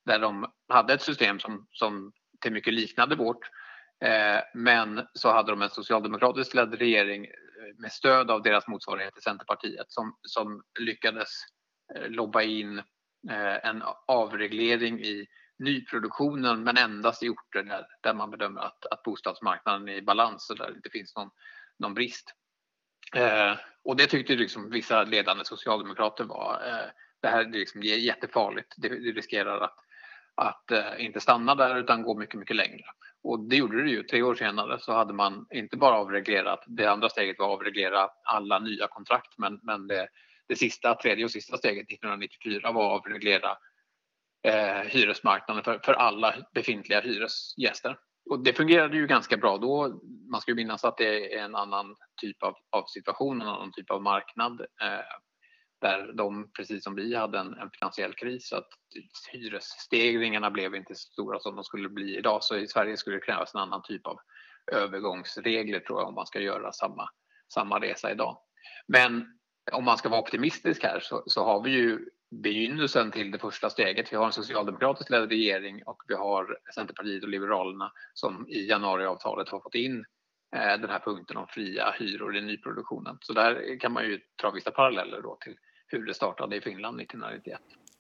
där 0.05 0.19
de 0.19 0.51
hade 0.67 0.93
ett 0.93 1.01
system 1.01 1.39
som, 1.39 1.67
som 1.71 2.11
till 2.41 2.53
mycket 2.53 2.73
liknade 2.73 3.15
vårt. 3.15 3.49
Eh, 4.05 4.41
men 4.53 5.07
så 5.13 5.31
hade 5.31 5.51
de 5.51 5.61
en 5.61 5.69
socialdemokratiskt 5.69 6.53
ledd 6.53 6.73
regering 6.73 7.25
eh, 7.25 7.31
med 7.77 7.91
stöd 7.91 8.31
av 8.31 8.41
deras 8.41 8.67
motsvarighet 8.67 9.17
i 9.17 9.21
Centerpartiet 9.21 9.91
som, 9.91 10.17
som 10.21 10.63
lyckades 10.79 11.29
Eh, 11.95 12.09
lobba 12.09 12.41
in 12.41 12.77
eh, 13.29 13.65
en 13.65 13.83
avreglering 14.07 14.99
i 14.99 15.27
nyproduktionen 15.59 16.63
men 16.63 16.77
endast 16.77 17.23
i 17.23 17.29
orter 17.29 17.63
där, 17.63 17.85
där 18.01 18.13
man 18.13 18.31
bedömer 18.31 18.61
att, 18.61 18.85
att 18.85 19.03
bostadsmarknaden 19.03 19.89
är 19.89 19.93
i 19.93 20.01
balans 20.01 20.49
och 20.49 20.57
där 20.57 20.69
det 20.69 20.75
inte 20.75 20.89
finns 20.89 21.15
någon, 21.15 21.29
någon 21.79 21.93
brist. 21.93 22.33
Eh, 23.15 23.57
och 23.83 23.95
det 23.95 24.07
tyckte 24.07 24.35
liksom 24.35 24.69
vissa 24.69 25.03
ledande 25.03 25.45
socialdemokrater 25.45 26.23
var 26.23 26.61
eh, 26.67 26.89
det 27.21 27.27
här 27.27 27.39
är 27.39 27.49
liksom 27.49 27.83
jättefarligt. 27.83 28.73
Det, 28.77 28.89
det 28.89 29.11
riskerar 29.11 29.61
att, 29.61 29.75
att 30.35 30.71
eh, 30.71 31.05
inte 31.05 31.19
stanna 31.19 31.55
där 31.55 31.77
utan 31.77 32.03
gå 32.03 32.17
mycket, 32.17 32.39
mycket 32.39 32.55
längre. 32.55 32.85
Och 33.23 33.39
det 33.39 33.55
gjorde 33.55 33.83
det 33.83 33.89
ju. 33.89 34.03
Tre 34.03 34.21
år 34.21 34.35
senare 34.35 34.79
så 34.79 34.93
hade 34.93 35.13
man 35.13 35.47
inte 35.53 35.77
bara 35.77 35.95
avreglerat, 35.95 36.63
det 36.67 36.85
andra 36.85 37.09
steget 37.09 37.39
var 37.39 37.45
att 37.45 37.59
avreglera 37.59 38.09
alla 38.23 38.59
nya 38.59 38.87
kontrakt 38.87 39.37
men, 39.37 39.59
men 39.63 39.87
det, 39.87 40.07
det 40.53 40.57
sista, 40.57 40.95
tredje 40.95 41.25
och 41.25 41.31
sista 41.31 41.57
steget 41.57 41.91
1994 41.91 42.71
var 42.71 42.95
att 42.95 43.01
avreglera 43.01 43.57
eh, 44.47 44.87
hyresmarknaden 44.87 45.63
för, 45.63 45.79
för 45.85 45.93
alla 45.93 46.35
befintliga 46.53 47.01
hyresgäster. 47.01 47.97
Och 48.29 48.43
det 48.43 48.53
fungerade 48.53 48.97
ju 48.97 49.07
ganska 49.07 49.37
bra 49.37 49.57
då. 49.57 50.01
Man 50.31 50.41
ska 50.41 50.51
ju 50.51 50.55
minnas 50.55 50.83
att 50.83 50.97
det 50.97 51.35
är 51.35 51.43
en 51.43 51.55
annan 51.55 51.95
typ 52.21 52.43
av, 52.43 52.55
av 52.69 52.85
situation, 52.87 53.41
en 53.41 53.47
annan 53.47 53.71
typ 53.71 53.91
av 53.91 54.01
marknad. 54.01 54.61
Eh, 54.61 55.05
där 55.81 56.13
de, 56.13 56.51
precis 56.57 56.83
som 56.83 56.95
vi, 56.95 57.15
hade 57.15 57.39
en, 57.39 57.53
en 57.53 57.69
finansiell 57.79 58.13
kris. 58.13 58.47
Så 58.47 58.55
att 58.55 58.67
hyresstegringarna 59.31 60.51
blev 60.51 60.75
inte 60.75 60.95
så 60.95 61.11
stora 61.11 61.39
som 61.39 61.55
de 61.55 61.63
skulle 61.63 61.89
bli 61.89 62.17
idag. 62.17 62.43
Så 62.43 62.57
i 62.57 62.67
Sverige 62.67 62.97
skulle 62.97 63.15
det 63.15 63.25
krävas 63.25 63.55
en 63.55 63.61
annan 63.61 63.81
typ 63.83 64.07
av 64.07 64.17
övergångsregler 64.71 65.79
tror 65.79 65.99
jag 65.99 66.07
om 66.07 66.15
man 66.15 66.27
ska 66.27 66.39
göra 66.39 66.71
samma, 66.71 67.09
samma 67.53 67.79
resa 67.79 68.11
idag. 68.11 68.37
Men 68.87 69.39
om 69.71 69.83
man 69.83 69.97
ska 69.97 70.09
vara 70.09 70.21
optimistisk 70.21 70.83
här 70.83 70.99
så, 70.99 71.23
så 71.27 71.43
har 71.43 71.63
vi 71.63 71.71
ju 71.71 71.99
begynnelsen 72.41 73.11
till 73.11 73.31
det 73.31 73.39
första 73.39 73.69
steget. 73.69 74.13
Vi 74.13 74.17
har 74.17 74.25
en 74.25 74.31
socialdemokratiskt 74.31 75.09
ledd 75.09 75.29
regering 75.29 75.83
och 75.85 76.03
vi 76.07 76.15
har 76.15 76.57
Centerpartiet 76.75 77.23
och 77.23 77.29
Liberalerna 77.29 77.91
som 78.13 78.47
i 78.47 78.67
januariavtalet 78.69 79.49
har 79.49 79.59
fått 79.59 79.75
in 79.75 80.05
eh, 80.55 80.81
den 80.81 80.89
här 80.89 80.99
punkten 80.99 81.37
om 81.37 81.47
fria 81.47 81.95
hyror 81.99 82.37
i 82.37 82.41
nyproduktionen. 82.41 83.17
Så 83.21 83.33
där 83.33 83.79
kan 83.79 83.91
man 83.91 84.03
ju 84.03 84.19
dra 84.41 84.51
vissa 84.51 84.71
paralleller 84.71 85.21
då 85.21 85.37
till 85.41 85.55
hur 85.87 86.05
det 86.05 86.13
startade 86.13 86.55
i 86.55 86.61
Finland 86.61 87.01
1991. 87.01 87.59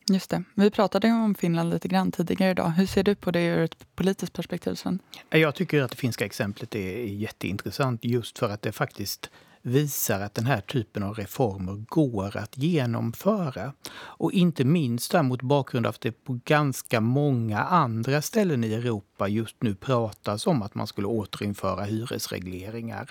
Just 0.09 0.29
det. 0.29 0.43
Vi 0.55 0.71
pratade 0.71 1.07
om 1.07 1.35
Finland 1.35 1.69
lite 1.69 1.87
grann 1.87 2.11
tidigare 2.11 2.51
idag. 2.51 2.69
Hur 2.69 2.85
ser 2.85 3.03
du 3.03 3.15
på 3.15 3.31
det 3.31 3.45
ur 3.45 3.63
ett 3.63 3.95
politiskt 3.95 4.33
perspektiv, 4.33 4.75
Sven? 4.75 4.99
Jag 5.29 5.55
tycker 5.55 5.81
att 5.81 5.91
det 5.91 5.97
finska 5.97 6.25
exemplet 6.25 6.75
är 6.75 7.05
jätteintressant 7.05 8.05
just 8.05 8.39
för 8.39 8.49
att 8.49 8.61
det 8.61 8.71
faktiskt 8.71 9.31
visar 9.63 10.19
att 10.19 10.33
den 10.33 10.45
här 10.45 10.61
typen 10.61 11.03
av 11.03 11.13
reformer 11.13 11.73
går 11.87 12.37
att 12.37 12.57
genomföra. 12.57 13.73
Och 13.95 14.31
inte 14.31 14.63
minst 14.63 15.11
där 15.11 15.23
mot 15.23 15.41
bakgrund 15.41 15.85
av 15.85 15.89
att 15.89 16.01
det 16.01 16.23
på 16.23 16.39
ganska 16.45 17.01
många 17.01 17.59
andra 17.59 18.21
ställen 18.21 18.63
i 18.63 18.73
Europa 18.73 19.27
just 19.27 19.55
nu 19.61 19.75
pratas 19.75 20.47
om 20.47 20.61
att 20.61 20.75
man 20.75 20.87
skulle 20.87 21.07
återinföra 21.07 21.83
hyresregleringar. 21.83 23.09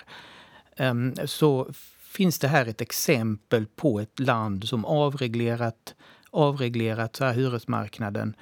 Ehm, 0.77 1.13
så 1.25 1.73
finns 2.01 2.39
det 2.39 2.47
här 2.47 2.65
ett 2.65 2.81
exempel 2.81 3.65
på 3.65 3.99
ett 3.99 4.19
land 4.19 4.67
som 4.67 4.85
avreglerat, 4.85 5.95
avreglerat 6.31 7.15
så 7.15 7.25
här 7.25 7.33
hyresmarknaden 7.33 8.35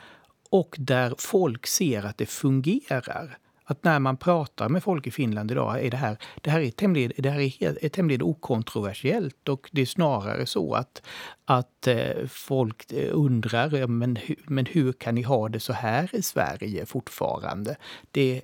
och 0.49 0.75
där 0.79 1.15
folk 1.17 1.67
ser 1.67 2.05
att 2.05 2.17
det 2.17 2.25
fungerar 2.25 3.37
att 3.71 3.83
när 3.83 3.99
man 3.99 4.17
pratar 4.17 4.69
med 4.69 4.83
folk 4.83 5.07
i 5.07 5.11
Finland 5.11 5.51
idag 5.51 5.85
är 5.85 5.91
det 5.91 5.97
här, 5.97 6.17
det 6.41 6.49
här, 6.49 6.59
är, 6.59 6.71
tämligen, 6.71 7.11
det 7.17 7.29
här 7.29 7.39
är, 7.39 7.85
är 7.85 7.89
tämligen 7.89 8.21
okontroversiellt 8.21 9.49
och 9.49 9.69
det 9.71 9.81
är 9.81 9.85
snarare 9.85 10.45
så 10.45 10.73
att, 10.73 11.01
att 11.45 11.87
eh, 11.87 12.27
folk 12.27 12.91
eh, 12.91 13.09
undrar 13.11 13.87
men, 13.87 14.17
men 14.43 14.65
hur 14.65 14.93
kan 14.93 15.15
ni 15.15 15.21
ha 15.21 15.49
det 15.49 15.59
så 15.59 15.73
här 15.73 16.15
i 16.15 16.21
Sverige 16.21 16.85
fortfarande? 16.85 17.75
Det, 18.11 18.41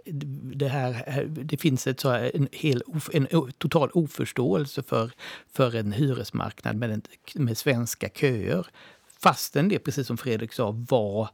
det, 0.56 0.68
här, 0.68 1.24
det 1.28 1.58
finns 1.58 1.88
ett 1.88 2.00
så 2.00 2.10
här, 2.10 2.32
en, 2.34 2.48
hel, 2.52 2.82
en 3.14 3.28
total 3.58 3.90
oförståelse 3.94 4.84
för, 4.84 5.12
för 5.54 5.76
en 5.76 5.92
hyresmarknad 5.92 6.76
med, 6.76 6.92
en, 6.92 7.02
med 7.36 7.58
svenska 7.58 8.10
köer. 8.10 8.68
Fastän 9.20 9.70
det, 9.70 9.80
precis 9.80 10.08
som 10.08 10.18
Fredrik 10.18 10.54
sa, 10.54 10.72
var 10.90 11.30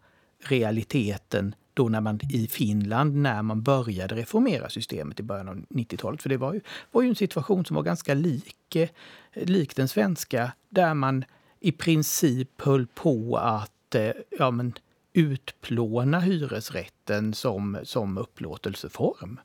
realiteten 0.52 1.56
då 1.74 1.90
när 1.90 2.02
man 2.02 2.20
i 2.30 2.48
Finland, 2.48 3.16
när 3.16 3.42
man 3.42 3.62
började 3.64 4.16
reformera 4.16 4.70
systemet 4.70 5.20
i 5.20 5.24
början 5.24 5.50
av 5.50 5.56
90-talet. 5.56 6.22
För 6.22 6.30
det 6.30 6.38
var 6.38 6.54
ju, 6.54 6.62
var 6.92 7.02
ju 7.02 7.10
en 7.10 7.16
situation 7.16 7.66
som 7.66 7.76
var 7.76 7.84
ganska 7.84 8.14
lik, 8.14 8.76
eh, 8.76 8.90
lik 9.34 9.76
den 9.76 9.88
svenska, 9.88 10.52
där 10.70 10.94
man 10.94 11.26
i 11.60 11.72
princip 11.72 12.62
höll 12.62 12.88
på 12.88 13.38
att 13.38 13.96
eh, 13.96 14.12
ja, 14.40 14.52
men, 14.52 14.74
utplåna 15.14 16.20
hyresrätten 16.20 17.34
som, 17.34 17.80
som 17.84 18.18
upplåtelseform. 18.18 19.40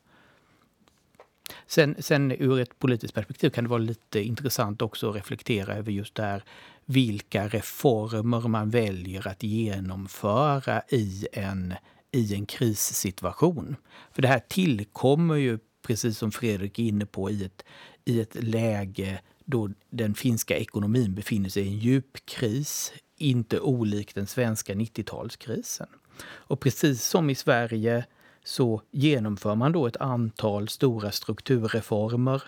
Sen, 1.67 1.97
sen 1.99 2.33
ur 2.33 2.61
ett 2.61 2.79
politiskt 2.79 3.15
perspektiv 3.15 3.51
kan 3.51 3.65
det 3.65 3.71
vara 3.71 3.79
lite 3.79 4.21
intressant 4.21 4.83
också 4.83 5.11
att 5.11 5.17
reflektera 5.17 5.75
över 5.75 5.93
just 5.93 6.15
det 6.15 6.23
här 6.23 6.45
vilka 6.90 7.48
reformer 7.48 8.48
man 8.48 8.70
väljer 8.70 9.29
att 9.29 9.42
genomföra 9.42 10.83
i 10.88 11.27
en 11.33 11.74
i 12.12 12.35
en 12.35 12.46
krissituation. 12.46 13.77
För 14.12 14.22
det 14.22 14.29
här 14.29 14.42
tillkommer 14.48 15.35
ju, 15.35 15.59
precis 15.87 16.18
som 16.18 16.33
Fredrik 16.33 16.79
är 16.79 16.83
inne 16.83 17.07
på, 17.07 17.31
i 17.31 17.44
ett, 17.44 17.64
i 18.05 18.20
ett 18.20 18.35
läge 18.35 19.20
då 19.44 19.70
den 19.90 20.14
finska 20.14 20.57
ekonomin 20.57 21.14
befinner 21.14 21.48
sig 21.48 21.62
i 21.62 21.68
en 21.68 21.79
djup 21.79 22.27
kris, 22.27 22.92
inte 23.16 23.61
olikt 23.61 24.14
den 24.14 24.27
svenska 24.27 24.74
90-talskrisen. 24.74 25.88
Och 26.24 26.61
precis 26.61 27.05
som 27.05 27.31
i 27.31 27.35
Sverige 27.35 28.05
så 28.44 28.83
genomför 28.90 29.55
man 29.55 29.72
då 29.72 29.87
ett 29.87 29.96
antal 29.96 30.68
stora 30.68 31.12
strukturreformer. 31.12 32.42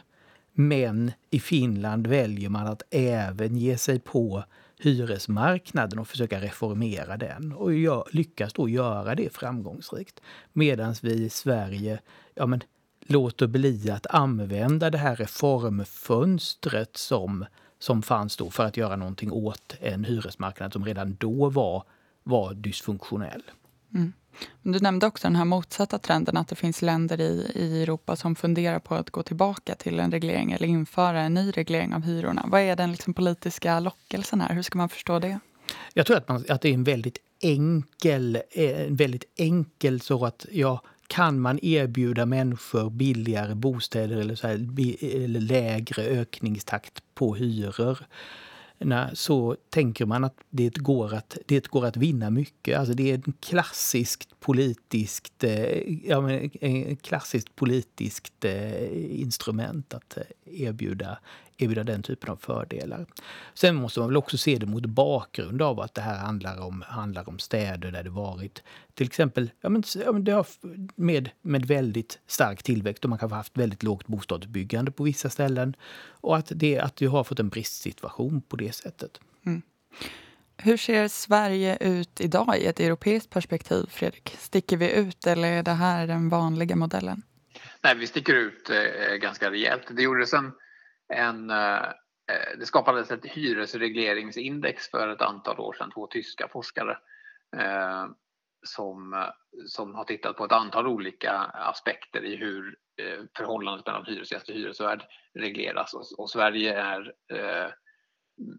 Men 0.69 1.13
i 1.31 1.41
Finland 1.41 2.07
väljer 2.07 2.49
man 2.49 2.67
att 2.67 2.83
även 2.91 3.57
ge 3.57 3.79
sig 3.79 4.01
på 4.01 4.45
hyresmarknaden 4.79 5.99
och 5.99 6.09
försöka 6.09 6.41
reformera 6.41 7.17
den 7.17 7.53
och 7.53 7.75
gör, 7.75 8.05
lyckas 8.13 8.53
då 8.53 8.69
göra 8.69 9.15
det 9.15 9.35
framgångsrikt. 9.35 10.21
Medan 10.53 10.95
vi 11.03 11.13
i 11.13 11.31
Sverige 11.31 12.01
ja, 12.35 12.47
men, 12.47 12.61
låter 13.07 13.47
bli 13.47 13.91
att 13.91 14.07
använda 14.07 14.91
det 14.91 14.99
här 14.99 15.17
reformfönstret 15.17 16.97
som, 16.97 17.47
som 17.79 18.03
fanns 18.03 18.37
då 18.37 18.51
för 18.51 18.65
att 18.65 18.77
göra 18.77 18.97
någonting 18.97 19.33
åt 19.33 19.77
en 19.81 20.05
hyresmarknad 20.05 20.73
som 20.73 20.85
redan 20.85 21.17
då 21.21 21.49
var, 21.49 21.85
var 22.23 22.55
dysfunktionell. 22.55 23.43
Mm. 23.95 24.13
Du 24.63 24.79
nämnde 24.79 25.07
också 25.07 25.29
den 25.29 25.37
här 25.37 25.45
motsatta 25.45 25.99
trenden 25.99 26.37
att 26.37 26.49
det 26.49 26.57
finns 26.57 26.83
länder 26.83 27.21
i, 27.21 27.53
i 27.55 27.83
Europa 27.83 28.17
som 28.17 28.37
funderar 28.37 28.79
på 28.79 28.95
att 28.95 29.11
gå 29.11 29.23
tillbaka 29.23 29.75
till 29.75 30.01
en 30.01 30.11
reglering 30.11 30.53
eller 30.53 30.69
införa 30.69 31.21
en 31.21 31.35
ny 31.35 31.51
reglering 31.51 31.95
av 31.95 32.03
hyrorna. 32.03 32.45
Vad 32.49 32.61
är 32.61 32.77
den 32.77 32.93
liksom 32.93 33.15
politiska 33.15 33.81
lockelsen 33.81 34.41
här? 34.41 34.55
Hur 34.55 34.63
ska 34.63 34.79
man 34.79 34.89
förstå 34.89 35.19
det? 35.19 35.39
Jag 35.95 36.07
tror 36.07 36.17
att, 36.17 36.29
man, 36.29 36.45
att 36.49 36.61
det 36.61 36.69
är 36.69 36.75
en 36.75 36.85
väldigt 36.85 37.19
enkel, 37.41 38.39
eh, 38.51 38.81
en 38.81 38.97
väldigt 38.97 39.25
enkel 39.37 40.01
så 40.01 40.25
att 40.25 40.47
ja, 40.51 40.83
kan 41.07 41.41
man 41.41 41.59
erbjuda 41.63 42.27
människor 42.27 42.91
billigare 42.91 43.55
bostäder 43.55 44.17
eller, 44.17 44.35
så 44.35 44.47
här, 44.47 44.55
eller 45.03 45.41
lägre 45.41 46.03
ökningstakt 46.03 47.03
på 47.15 47.35
hyror 47.35 47.99
så 49.13 49.57
tänker 49.71 50.07
man 50.07 50.25
att 50.25 50.35
det 50.51 50.77
går 50.79 51.15
att, 51.15 51.39
det 51.47 51.67
går 51.69 51.87
att 51.87 51.97
vinna 51.97 52.31
mycket. 52.31 52.79
Alltså 52.79 52.95
det 52.95 53.11
är 53.11 53.19
ett 53.19 53.41
klassiskt 53.41 54.41
politiskt, 54.41 55.45
eh, 55.45 56.09
ja, 56.09 56.21
men, 56.21 56.51
klassiskt 56.97 57.57
politiskt 57.57 58.45
eh, 58.45 59.21
instrument 59.21 59.95
att 59.95 60.17
eh, 60.17 60.63
erbjuda, 60.63 61.19
erbjuda 61.63 61.85
den 61.85 62.03
typen 62.03 62.31
av 62.31 62.37
fördelar. 62.37 63.07
Sen 63.55 63.77
måste 63.77 64.01
man 64.01 64.09
väl 64.09 64.17
också 64.17 64.39
se 64.39 64.57
det 64.57 64.67
mot 64.67 64.87
bakgrund 64.87 65.63
av 65.63 65.81
att 65.81 65.95
det 65.95 66.01
här 66.01 66.19
handlar 66.19 66.61
om, 66.61 66.85
handlar 66.87 67.29
om 67.29 67.39
städer 67.39 67.93
där 67.93 68.03
det 68.03 68.11
varit 68.11 68.63
till 68.95 69.07
exempel 69.07 69.51
ja, 69.61 69.69
men, 69.69 69.83
det 70.25 70.33
har, 70.33 70.47
med, 70.95 71.31
med 71.43 71.67
väldigt 71.67 72.19
stark 72.27 72.63
tillväxt 72.63 73.05
och 73.05 73.11
man 73.11 73.19
kan 73.19 73.31
ha 73.31 73.37
haft 73.37 73.57
väldigt 73.57 73.83
lågt 73.83 74.07
bostadsbyggande 74.07 74.91
på 74.91 75.03
vissa 75.03 75.31
ställen. 75.31 75.77
Och 76.11 76.37
att, 76.37 76.53
det, 76.55 76.79
att 76.79 76.97
du 76.97 77.09
har 77.09 77.25
fått 77.25 77.41
en 77.41 77.49
bristsituation 77.49 78.43
på 78.43 78.57
det 78.57 78.73
sättet. 78.73 79.21
Mm. 79.47 79.63
Hur 80.57 80.77
ser 80.77 81.09
Sverige 81.09 81.77
ut 81.81 82.21
idag 82.21 82.59
i 82.59 82.67
ett 82.67 82.81
europeiskt 82.81 83.31
perspektiv, 83.31 83.87
Fredrik? 83.91 84.37
Sticker 84.39 84.77
vi 84.77 84.93
ut 84.93 85.27
eller 85.27 85.53
är 85.53 85.63
det 85.63 85.71
här 85.71 86.07
den 86.07 86.29
vanliga 86.29 86.77
modellen? 86.77 87.23
Nej, 87.83 87.95
vi 87.95 88.07
sticker 88.07 88.35
ut 88.35 88.71
eh, 88.71 89.17
ganska 89.17 89.51
rejält. 89.51 89.83
Det 89.97 90.03
gjordes 90.03 90.33
en, 90.33 90.53
en 91.11 91.51
eh, 91.51 91.89
eh, 92.31 92.59
det 92.59 92.67
skapades 92.67 93.11
ett 93.11 93.27
hyresregleringsindex 93.27 94.91
för 94.91 95.09
ett 95.09 95.23
antal 95.23 95.61
år 95.61 95.73
sedan, 95.73 95.91
två 95.91 96.07
tyska 96.07 96.49
forskare 96.49 96.99
eh, 97.57 98.07
som, 98.63 99.27
som 99.67 99.95
har 99.95 100.05
tittat 100.05 100.37
på 100.37 100.45
ett 100.45 100.53
antal 100.53 100.87
olika 100.87 101.33
aspekter 101.55 102.25
i 102.25 102.37
hur 102.37 102.79
eh, 103.03 103.25
förhållandet 103.37 103.87
mellan 103.87 104.07
hyresgäst 104.07 104.49
och 104.49 104.55
hyresvärd 104.55 105.03
regleras. 105.35 105.95
Och, 105.95 106.05
och 106.19 106.31
Sverige 106.31 106.75
är 106.75 107.15
eh, 107.33 107.73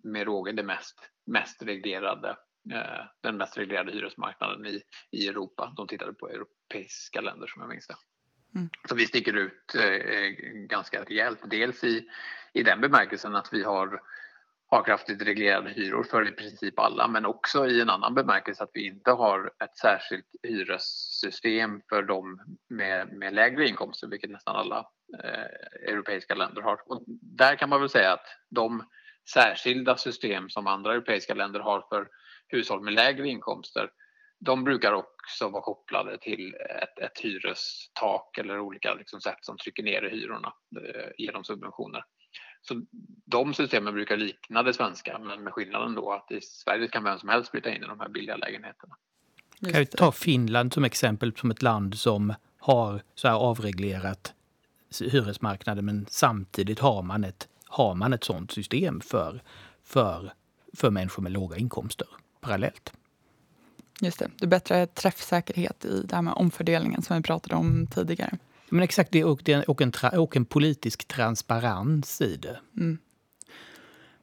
med 0.04 0.26
råge 0.26 0.52
det 0.52 0.64
mest, 0.64 1.00
mest 1.26 1.64
reglerade, 1.64 2.30
eh, 2.74 3.06
den 3.24 3.38
mest 3.38 3.58
reglerade 3.58 3.92
hyresmarknaden 3.92 4.66
i, 4.66 4.82
i 5.12 5.28
Europa. 5.28 5.74
De 5.78 5.88
tittade 5.88 6.14
på 6.14 6.30
europeiska 6.30 7.22
länder 7.22 7.48
som 7.48 7.62
jag 7.62 7.70
minns 7.70 7.88
det. 7.88 7.96
Mm. 8.56 8.70
Så 8.90 8.96
vi 8.96 9.06
sticker 9.06 9.34
ut 9.34 9.76
eh, 9.76 9.84
eh, 9.84 10.32
ganska 10.54 11.04
rejält. 11.04 11.40
Dels 11.44 11.84
i, 11.84 12.10
i 12.54 12.64
den 12.64 12.82
bemärkelsen 12.82 13.36
att 13.36 13.54
vi 13.54 13.64
har 13.64 14.02
har 14.72 14.84
kraftigt 14.84 15.22
reglerade 15.22 15.70
hyror 15.70 16.04
för 16.04 16.28
i 16.28 16.32
princip 16.32 16.80
alla 16.80 17.08
men 17.08 17.26
också 17.26 17.68
i 17.68 17.82
en 17.82 17.90
annan 17.90 18.16
bemärkelse 18.16 18.64
att 18.64 18.70
vi 18.74 18.86
inte 18.86 19.12
har 19.12 19.52
ett 19.64 19.78
särskilt 19.78 20.26
hyressystem 20.44 21.82
för 21.90 22.04
de 22.04 22.40
med, 22.70 23.14
med 23.14 23.34
lägre 23.34 23.68
inkomster 23.68 24.08
vilket 24.08 24.30
nästan 24.30 24.56
alla 24.56 24.86
eh, 25.24 25.92
europeiska 25.94 26.36
länder 26.36 26.62
har. 26.62 26.80
Och 26.86 27.04
där 27.22 27.56
kan 27.56 27.70
man 27.70 27.80
väl 27.80 27.90
säga 27.90 28.14
att 28.14 28.26
de 28.50 28.84
särskilda 29.34 29.98
system 29.98 30.50
som 30.50 30.68
andra 30.68 30.94
europeiska 30.94 31.34
länder 31.34 31.60
har 31.60 31.86
för 31.90 32.08
hushåll 32.48 32.84
med 32.84 32.94
lägre 32.94 33.28
inkomster 33.28 33.90
de 34.46 34.64
brukar 34.64 34.94
också 34.94 35.50
vara 35.50 35.62
kopplade 35.62 36.18
till 36.18 36.56
ett, 36.56 37.00
ett 37.00 37.20
hyrestak 37.20 38.38
eller 38.38 38.60
olika 38.60 38.94
liksom 38.94 39.22
sätt 39.22 39.38
som 39.42 39.58
trycker 39.58 39.84
ner 39.84 40.02
hyrorna 40.02 40.54
eh, 40.76 41.12
genom 41.18 41.44
subventioner. 41.44 42.04
Så 42.62 42.82
de 43.26 43.54
systemen 43.54 43.94
brukar 43.94 44.18
likna 44.18 44.64
det 44.64 44.74
svenska 44.74 45.20
men 45.20 45.44
med 45.44 45.54
skillnaden 45.54 45.96
då 45.96 46.12
att 46.12 46.32
i 46.32 46.42
Sverige 46.42 46.88
kan 46.88 47.04
vem 47.04 47.20
som 47.20 47.30
helst 47.30 47.52
flytta 47.52 47.70
in 47.70 47.84
i 47.84 47.88
de 47.88 48.00
här 48.00 48.10
billiga 48.10 48.38
lägenheterna. 48.38 48.96
Kan 49.60 49.80
vi 49.80 49.86
ta 49.86 50.12
Finland 50.12 50.74
som 50.74 50.84
exempel 50.84 51.36
som 51.36 51.52
ett 51.52 51.62
land 51.62 51.98
som 51.98 52.34
har 52.60 53.02
så 53.16 53.28
här 53.28 53.36
avreglerat 53.36 54.34
hyresmarknaden 55.02 55.86
men 55.86 56.06
samtidigt 56.10 56.80
har 56.80 57.02
man 57.02 57.24
ett, 57.24 57.48
har 57.66 57.96
man 57.96 58.14
ett 58.14 58.24
sånt 58.24 58.52
system 58.52 59.02
för, 59.02 59.42
för, 59.84 60.34
för 60.74 60.90
människor 60.90 61.24
med 61.24 61.32
låga 61.32 61.58
inkomster 61.58 62.08
parallellt. 62.42 62.94
Just 64.04 64.20
det, 64.20 64.30
det 64.38 64.46
är 64.46 64.48
bättre 64.48 64.88
träffsäkerhet 64.88 65.86
i 65.86 66.02
det 66.06 66.16
här 66.16 66.22
med 66.22 66.34
omfördelningen 66.34 67.02
som 67.02 67.18
vi 67.18 67.24
pratade 67.24 67.56
om 67.56 67.88
tidigare. 67.88 68.38
Men 68.70 68.84
exakt 68.84 69.12
det 69.12 69.24
och, 69.24 69.42
det, 69.44 69.64
och, 69.64 69.82
en, 69.82 69.92
och 70.20 70.36
en 70.36 70.46
politisk 70.46 71.08
transparens 71.08 72.22
i 72.22 72.36
det. 72.36 72.60
Mm. 72.78 72.98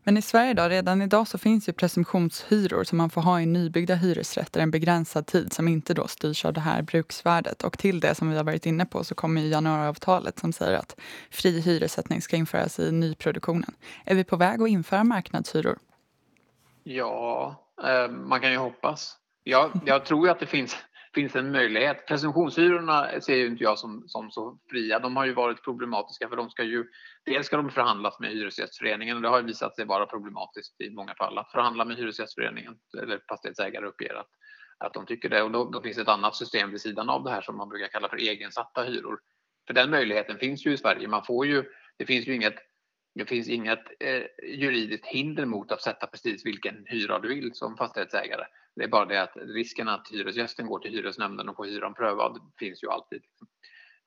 Men 0.02 0.16
i 0.16 0.22
Sverige 0.22 0.54
då, 0.54 0.68
redan 0.68 1.02
idag 1.02 1.28
så 1.28 1.38
finns 1.38 1.68
ju 1.68 1.72
presumtionshyror 1.72 2.84
som 2.84 2.98
man 2.98 3.10
får 3.10 3.20
ha 3.20 3.40
i 3.40 3.46
nybyggda 3.46 3.94
hyresrätter 3.94 4.60
en 4.60 4.70
begränsad 4.70 5.26
tid 5.26 5.52
som 5.52 5.68
inte 5.68 5.94
då 5.94 6.06
styrs 6.06 6.44
av 6.44 6.52
det 6.52 6.60
här 6.60 6.82
bruksvärdet. 6.82 7.64
Och 7.64 7.78
till 7.78 8.00
det 8.00 8.14
som 8.14 8.30
vi 8.30 8.36
har 8.36 8.44
varit 8.44 8.66
inne 8.66 8.86
på 8.86 9.04
så 9.04 9.14
kommer 9.14 9.40
ju 9.40 9.48
januariavtalet 9.48 10.38
som 10.38 10.52
säger 10.52 10.78
att 10.78 10.96
fri 11.30 11.60
hyressättning 11.60 12.22
ska 12.22 12.36
införas 12.36 12.78
i 12.78 12.92
nyproduktionen. 12.92 13.74
Är 14.04 14.14
vi 14.14 14.24
på 14.24 14.36
väg 14.36 14.62
att 14.62 14.68
införa 14.68 15.04
marknadshyror? 15.04 15.78
Ja, 16.82 17.54
eh, 17.84 18.10
man 18.10 18.40
kan 18.40 18.52
ju 18.52 18.58
hoppas. 18.58 19.16
Jag, 19.50 19.70
jag 19.87 20.04
tror 20.04 20.28
att 20.28 20.40
det 20.40 20.46
finns 20.46 20.76
finns 21.14 21.37
en 21.37 21.52
möjlighet. 21.52 22.06
Presumtionshyrorna 22.06 23.20
ser 23.20 23.37
ju 23.37 23.46
inte 23.46 23.64
jag 23.64 23.78
som, 23.78 24.04
som 24.06 24.30
så 24.30 24.58
fria. 24.70 24.98
De 24.98 25.16
har 25.16 25.26
ju 25.26 25.32
varit 25.32 25.64
problematiska 25.64 26.28
för 26.28 26.37
de 26.37 26.50
ska 26.50 26.62
ju 26.62 26.84
dels 27.24 27.46
ska 27.46 27.56
de 27.56 27.70
förhandlas 27.70 28.20
med 28.20 28.30
Hyresgästföreningen 28.30 29.16
och 29.16 29.22
det 29.22 29.28
har 29.28 29.42
visat 29.42 29.76
sig 29.76 29.84
vara 29.84 30.06
problematiskt 30.06 30.80
i 30.80 30.90
många 30.90 31.14
fall 31.14 31.38
att 31.38 31.50
förhandla 31.52 31.84
med 31.84 31.96
Hyresgästföreningen 31.96 32.74
eller 33.02 33.20
fastighetsägare 33.28 33.87
uppger 33.87 34.14
att, 34.14 34.30
att 34.78 34.94
de 34.94 35.06
tycker 35.06 35.28
det 35.28 35.42
och 35.42 35.50
då, 35.50 35.70
då 35.70 35.82
finns 35.82 35.98
ett 35.98 36.08
annat 36.08 36.37
system 36.37 36.70
vid 36.70 36.80
sidan 36.80 37.08
av 37.08 37.24
det 37.24 37.30
här 37.30 37.42
som 37.42 37.56
man 37.56 37.68
brukar 37.68 37.88
kalla 37.88 38.08
för 38.08 38.16
egensatta 38.16 38.82
hyror. 38.82 39.18
För 39.66 39.74
den 39.74 39.90
möjligheten 39.90 40.38
finns 40.38 40.66
ju 40.66 40.72
i 40.72 40.76
Sverige. 40.76 41.08
Man 41.08 41.24
får 41.24 41.46
ju, 41.46 41.64
det 41.96 42.06
finns 42.06 42.28
ju 42.28 42.34
inget 42.34 42.56
det 43.14 43.26
finns 43.26 43.48
inget 43.48 43.84
eh, 44.00 44.22
juridiskt 44.58 45.06
hinder 45.06 45.46
mot 45.46 45.72
att 45.72 45.82
sätta 45.82 46.06
precis 46.06 46.46
vilken 46.46 46.84
hyra 46.87 47.18
du 47.18 47.28
vill 47.28 47.50
som 47.54 47.76
fastighetsägare. 47.76 48.44
Det 48.78 48.84
är 48.84 48.88
bara 48.88 49.04
det 49.04 49.22
att 49.22 49.36
risken 49.36 49.88
att 49.88 50.08
hyresgästen 50.10 50.66
går 50.66 50.78
till 50.78 50.90
hyresnämnden 50.90 51.48
och 51.48 51.56
får 51.56 51.64
hyran 51.64 51.94
prövad 51.94 52.52
finns 52.58 52.82
ju 52.84 52.88
alltid. 52.88 53.22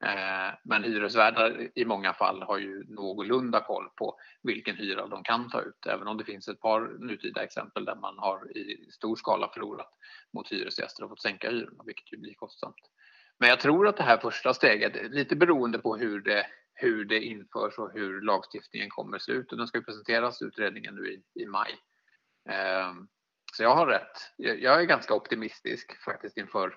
Eh, 0.04 0.54
men 0.64 0.84
hyresvärdar 0.84 1.68
i 1.74 1.84
många 1.84 2.12
fall 2.12 2.42
har 2.42 2.58
ju 2.58 2.84
någorlunda 2.88 3.60
koll 3.60 3.88
på 3.96 4.18
vilken 4.42 4.76
hyra 4.76 5.06
de 5.06 5.22
kan 5.22 5.50
ta 5.50 5.60
ut, 5.60 5.86
även 5.86 6.08
om 6.08 6.16
det 6.16 6.24
finns 6.24 6.48
ett 6.48 6.60
par 6.60 7.06
nutida 7.06 7.44
exempel 7.44 7.84
där 7.84 7.94
man 7.94 8.18
har 8.18 8.56
i 8.56 8.90
stor 8.90 9.16
skala 9.16 9.48
förlorat 9.48 9.90
mot 10.32 10.52
hyresgäster 10.52 11.04
och 11.04 11.10
fått 11.10 11.22
sänka 11.22 11.50
hyrorna, 11.50 11.82
vilket 11.86 12.12
ju 12.12 12.16
blir 12.16 12.34
kostsamt. 12.34 12.90
Men 13.38 13.48
jag 13.48 13.60
tror 13.60 13.88
att 13.88 13.96
det 13.96 14.02
här 14.02 14.18
första 14.18 14.54
steget, 14.54 15.12
lite 15.12 15.36
beroende 15.36 15.78
på 15.78 15.96
hur 15.96 16.20
det, 16.20 16.46
hur 16.74 17.04
det 17.04 17.20
införs 17.20 17.78
och 17.78 17.92
hur 17.92 18.20
lagstiftningen 18.20 18.88
kommer 18.90 19.16
att 19.16 19.22
se 19.22 19.32
ut, 19.32 19.52
och 19.52 19.58
den 19.58 19.66
ska 19.66 19.80
presenteras 19.80 20.42
utredningen 20.42 20.94
nu 20.94 21.12
i, 21.12 21.42
i 21.42 21.46
maj. 21.46 21.70
Eh, 22.48 22.92
så 23.56 23.62
jag 23.62 23.74
har 23.76 23.86
rätt. 23.86 24.32
Jag 24.36 24.80
är 24.80 24.84
ganska 24.84 25.14
optimistisk 25.14 26.04
faktiskt 26.04 26.36
inför 26.36 26.74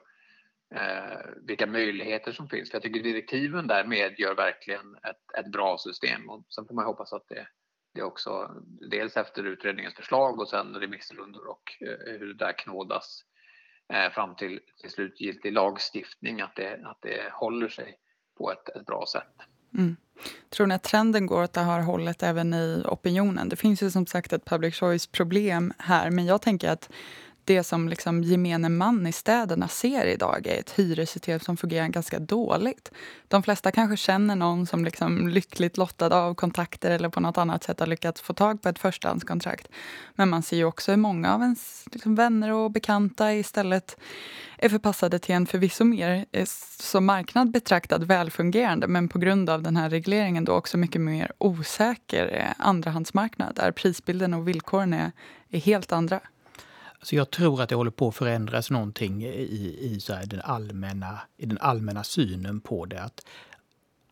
eh, 0.75 1.19
vilka 1.47 1.67
möjligheter 1.67 2.31
som 2.31 2.49
finns. 2.49 2.71
För 2.71 2.75
jag 2.75 2.83
tycker 2.83 3.03
direktiven 3.03 3.67
där 3.67 3.85
medgör 3.85 4.35
verkligen 4.35 4.95
ett, 4.95 5.39
ett 5.39 5.51
bra 5.51 5.77
system. 5.77 6.29
Och 6.29 6.45
sen 6.49 6.67
får 6.67 6.75
man 6.75 6.85
hoppas 6.85 7.13
att 7.13 7.27
det, 7.27 7.47
det 7.93 8.03
också, 8.03 8.51
dels 8.91 9.17
efter 9.17 9.43
utredningens 9.43 9.95
förslag 9.95 10.39
och 10.39 10.49
sen 10.49 10.75
remissrundor 10.75 11.47
och 11.47 11.63
eh, 11.81 12.19
hur 12.19 12.27
det 12.27 12.45
där 12.45 12.53
knådas 12.57 13.21
eh, 13.93 14.11
fram 14.11 14.35
till, 14.35 14.59
till 14.81 14.91
slutgiltig 14.91 15.53
lagstiftning, 15.53 16.41
att 16.41 16.55
det, 16.55 16.81
att 16.85 17.01
det 17.01 17.29
håller 17.33 17.69
sig 17.69 17.99
på 18.37 18.51
ett, 18.51 18.69
ett 18.69 18.85
bra 18.85 19.05
sätt. 19.11 19.54
Mm. 19.77 19.95
Tror 20.49 20.67
ni 20.67 20.75
att 20.75 20.83
trenden 20.83 21.25
går 21.25 21.43
åt 21.43 21.53
det 21.53 21.61
här 21.61 21.79
hållet 21.79 22.23
även 22.23 22.53
i 22.53 22.83
opinionen? 22.85 23.49
Det 23.49 23.55
finns 23.55 23.83
ju 23.83 23.91
som 23.91 24.05
sagt 24.05 24.33
ett 24.33 24.45
public 24.45 24.75
choice-problem 24.75 25.73
här, 25.77 26.09
men 26.09 26.25
jag 26.25 26.41
tänker 26.41 26.69
att 26.69 26.89
det 27.45 27.63
som 27.63 27.89
liksom 27.89 28.23
gemene 28.23 28.69
man 28.69 29.07
i 29.07 29.11
städerna 29.11 29.67
ser 29.67 30.05
idag 30.05 30.47
är 30.47 30.59
ett 30.59 30.71
hyressystem 30.71 31.39
som 31.39 31.57
fungerar 31.57 31.87
ganska 31.87 32.19
dåligt. 32.19 32.91
De 33.27 33.43
flesta 33.43 33.71
kanske 33.71 33.97
känner 33.97 34.35
någon 34.35 34.65
som 34.65 34.85
liksom 34.85 35.27
lyckligt 35.27 35.77
lottad 35.77 36.15
av 36.15 36.33
kontakter 36.33 36.91
eller 36.91 37.09
på 37.09 37.19
något 37.19 37.37
annat 37.37 37.63
sätt 37.63 37.79
har 37.79 37.87
lyckats 37.87 38.21
få 38.21 38.33
tag 38.33 38.61
på 38.61 38.69
ett 38.69 38.79
förstahandskontrakt. 38.79 39.67
Men 40.15 40.29
man 40.29 40.43
ser 40.43 40.57
ju 40.57 40.65
också 40.65 40.91
hur 40.91 40.97
många 40.97 41.33
av 41.33 41.41
ens 41.41 41.83
liksom 41.91 42.15
vänner 42.15 42.51
och 42.51 42.71
bekanta 42.71 43.33
istället 43.33 43.97
är 44.57 44.69
förpassade 44.69 45.19
till 45.19 45.35
en 45.35 45.47
förvisso 45.47 45.83
mer 45.83 46.25
eh, 46.31 46.45
som 46.79 47.05
marknad 47.05 47.51
betraktad 47.51 48.03
välfungerande 48.03 48.87
men 48.87 49.07
på 49.07 49.19
grund 49.19 49.49
av 49.49 49.61
den 49.61 49.77
här 49.77 49.89
regleringen 49.89 50.45
då 50.45 50.53
också 50.53 50.77
mycket 50.77 51.01
mer 51.01 51.31
osäker 51.37 52.33
eh, 52.33 52.65
andrahandsmarknad 52.67 53.55
där 53.55 53.71
prisbilden 53.71 54.33
och 54.33 54.47
villkoren 54.47 54.93
är, 54.93 55.11
är 55.49 55.59
helt 55.59 55.91
andra. 55.91 56.19
Så 57.05 57.15
jag 57.15 57.31
tror 57.31 57.61
att 57.61 57.69
det 57.69 57.75
håller 57.75 57.91
på 57.91 58.07
att 58.07 58.15
förändras 58.15 58.71
någonting 58.71 59.23
i, 59.23 59.77
i, 59.81 59.99
så 59.99 60.13
den, 60.25 60.41
allmänna, 60.41 61.19
i 61.37 61.45
den 61.45 61.57
allmänna 61.61 62.03
synen 62.03 62.59
på 62.61 62.85
det. 62.85 63.01
Att 63.01 63.25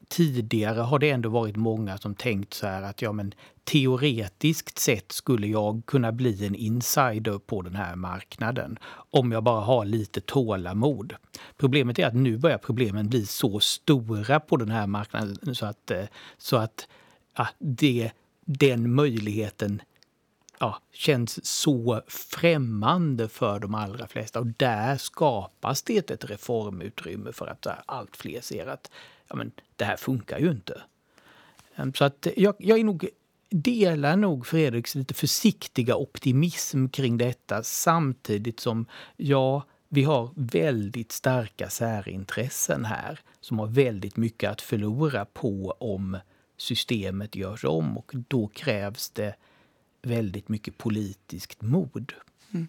tidigare 0.07 0.79
har 0.79 0.99
det 0.99 1.09
ändå 1.09 1.29
varit 1.29 1.55
många 1.55 1.97
som 1.97 2.15
tänkt 2.15 2.53
så 2.53 2.67
här 2.67 2.81
att 2.81 3.01
ja, 3.01 3.11
men 3.11 3.33
teoretiskt 3.63 4.79
sett 4.79 5.11
skulle 5.11 5.47
jag 5.47 5.81
kunna 5.85 6.11
bli 6.11 6.45
en 6.47 6.55
insider 6.55 7.39
på 7.39 7.61
den 7.61 7.75
här 7.75 7.95
marknaden 7.95 8.79
om 9.11 9.31
jag 9.31 9.43
bara 9.43 9.61
har 9.61 9.85
lite 9.85 10.21
tålamod. 10.21 11.13
Problemet 11.57 11.99
är 11.99 12.07
att 12.07 12.15
nu 12.15 12.37
börjar 12.37 12.57
problemen 12.57 13.09
bli 13.09 13.25
så 13.25 13.59
stora 13.59 14.39
på 14.39 14.57
den 14.57 14.71
här 14.71 14.87
marknaden 14.87 15.55
så 15.55 15.65
att, 15.65 15.91
eh, 15.91 16.05
så 16.37 16.57
att 16.57 16.87
ja, 17.37 17.47
det, 17.59 18.11
den 18.45 18.93
möjligheten 18.95 19.81
ja, 20.63 20.79
känns 20.91 21.45
så 21.45 22.01
främmande 22.07 23.29
för 23.29 23.59
de 23.59 23.75
allra 23.75 24.07
flesta. 24.07 24.39
Och 24.39 24.47
där 24.47 24.97
skapas 24.97 25.83
det 25.83 26.11
ett 26.11 26.25
reformutrymme 26.25 27.31
för 27.31 27.47
att 27.47 27.67
allt 27.85 28.17
fler 28.17 28.41
ser 28.41 28.67
att 28.67 28.91
ja, 29.27 29.35
men, 29.35 29.51
det 29.75 29.85
här 29.85 29.97
funkar 29.97 30.39
ju 30.39 30.51
inte. 30.51 30.81
Ehm, 31.75 31.93
så 31.93 32.03
att 32.03 32.27
jag, 32.37 32.55
jag 32.57 32.79
är 32.79 32.83
nog, 32.83 33.07
delar 33.49 34.17
nog 34.17 34.47
Fredriks 34.47 34.95
lite 34.95 35.13
försiktiga 35.13 35.95
optimism 35.95 36.87
kring 36.87 37.17
detta 37.17 37.63
samtidigt 37.63 38.59
som 38.59 38.85
ja, 39.17 39.63
vi 39.89 40.03
har 40.03 40.29
väldigt 40.35 41.11
starka 41.11 41.69
särintressen 41.69 42.85
här 42.85 43.19
som 43.39 43.59
har 43.59 43.67
väldigt 43.67 44.17
mycket 44.17 44.51
att 44.51 44.61
förlora 44.61 45.25
på 45.25 45.75
om 45.79 46.17
systemet 46.57 47.35
görs 47.35 47.65
om 47.65 47.97
och 47.97 48.11
då 48.13 48.47
krävs 48.47 49.09
det 49.09 49.35
väldigt 50.03 50.49
mycket 50.49 50.77
politiskt 50.77 51.61
mod. 51.61 52.13
Mm. 52.53 52.67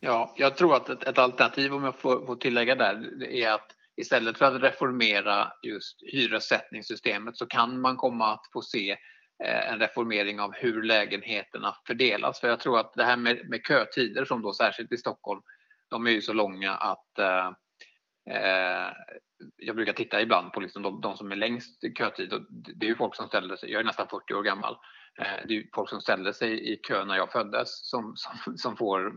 Ja, 0.00 0.34
jag 0.36 0.56
tror 0.56 0.76
att 0.76 0.88
ett, 0.88 1.04
ett, 1.04 1.18
alternativ, 1.18 1.74
om 1.74 1.84
jag 1.84 1.98
får, 1.98 2.26
får 2.26 2.36
tillägga 2.36 2.74
där, 2.74 3.22
är 3.22 3.50
att 3.50 3.70
istället 3.96 4.38
för 4.38 4.44
att 4.44 4.62
reformera 4.62 5.52
just 5.62 6.02
hyressättningssystemet 6.02 7.36
så 7.36 7.46
kan 7.46 7.80
man 7.80 7.96
komma 7.96 8.32
att 8.32 8.46
få 8.52 8.62
se 8.62 8.90
eh, 9.44 9.72
en 9.72 9.78
reformering 9.78 10.40
av 10.40 10.52
hur 10.54 10.82
lägenheterna 10.82 11.74
fördelas. 11.86 12.40
För 12.40 12.48
jag 12.48 12.60
tror 12.60 12.78
att 12.78 12.94
det 12.94 13.04
här 13.04 13.16
med, 13.16 13.48
med 13.48 13.60
kötider 13.68 14.24
som 14.24 14.42
då 14.42 14.52
särskilt 14.52 14.92
i 14.92 14.96
Stockholm, 14.96 15.40
de 15.88 16.06
är 16.06 16.10
ju 16.10 16.22
så 16.22 16.32
långa 16.32 16.74
att 16.74 17.18
eh, 17.18 17.46
eh 18.36 18.92
jag 19.56 19.76
brukar 19.76 19.92
titta 19.92 20.22
ibland 20.22 20.52
på 20.52 20.60
liksom 20.60 20.82
de, 20.82 21.00
de, 21.00 21.16
som 21.16 21.32
är 21.32 21.36
längst 21.36 21.98
kötid 21.98 22.32
och 22.32 22.40
det 22.50 22.86
är 22.86 22.90
ju 22.90 22.96
folk 22.96 23.14
som 23.14 23.28
ställer 23.28 23.56
sig, 23.56 23.70
jag 23.70 23.80
är 23.80 23.84
nästan 23.84 24.08
40 24.08 24.34
år 24.34 24.42
gammal, 24.42 24.74
Eh, 24.74 24.97
det 25.48 25.56
är 25.56 25.64
folk 25.74 25.90
som 25.90 26.00
ställde 26.00 26.34
sig 26.34 26.72
i 26.72 26.76
kö 26.76 27.04
när 27.04 27.16
jag 27.16 27.32
föddes 27.32 27.88
som, 27.88 28.16
som, 28.16 28.56
som, 28.56 28.76
får 28.76 29.12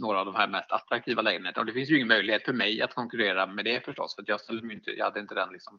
några 0.00 0.20
av 0.20 0.26
de 0.26 0.34
här 0.34 0.48
mest 0.48 0.72
attraktiva 0.72 1.22
lägenheterna. 1.22 1.60
Och 1.60 1.66
det 1.66 1.72
finns 1.72 1.90
ju 1.90 1.94
ingen 1.94 2.08
möjlighet 2.08 2.44
för 2.44 2.52
mig 2.52 2.82
att 2.82 2.94
konkurrera 2.94 3.46
med 3.46 3.64
det 3.64 3.84
förstås, 3.84 4.14
för 4.14 4.24
jag, 4.26 4.40
ställde 4.40 4.66
mig 4.66 4.76
inte, 4.76 4.90
jag 4.90 5.04
hade 5.04 5.20
inte 5.20 5.34
den 5.34 5.52
liksom, 5.52 5.78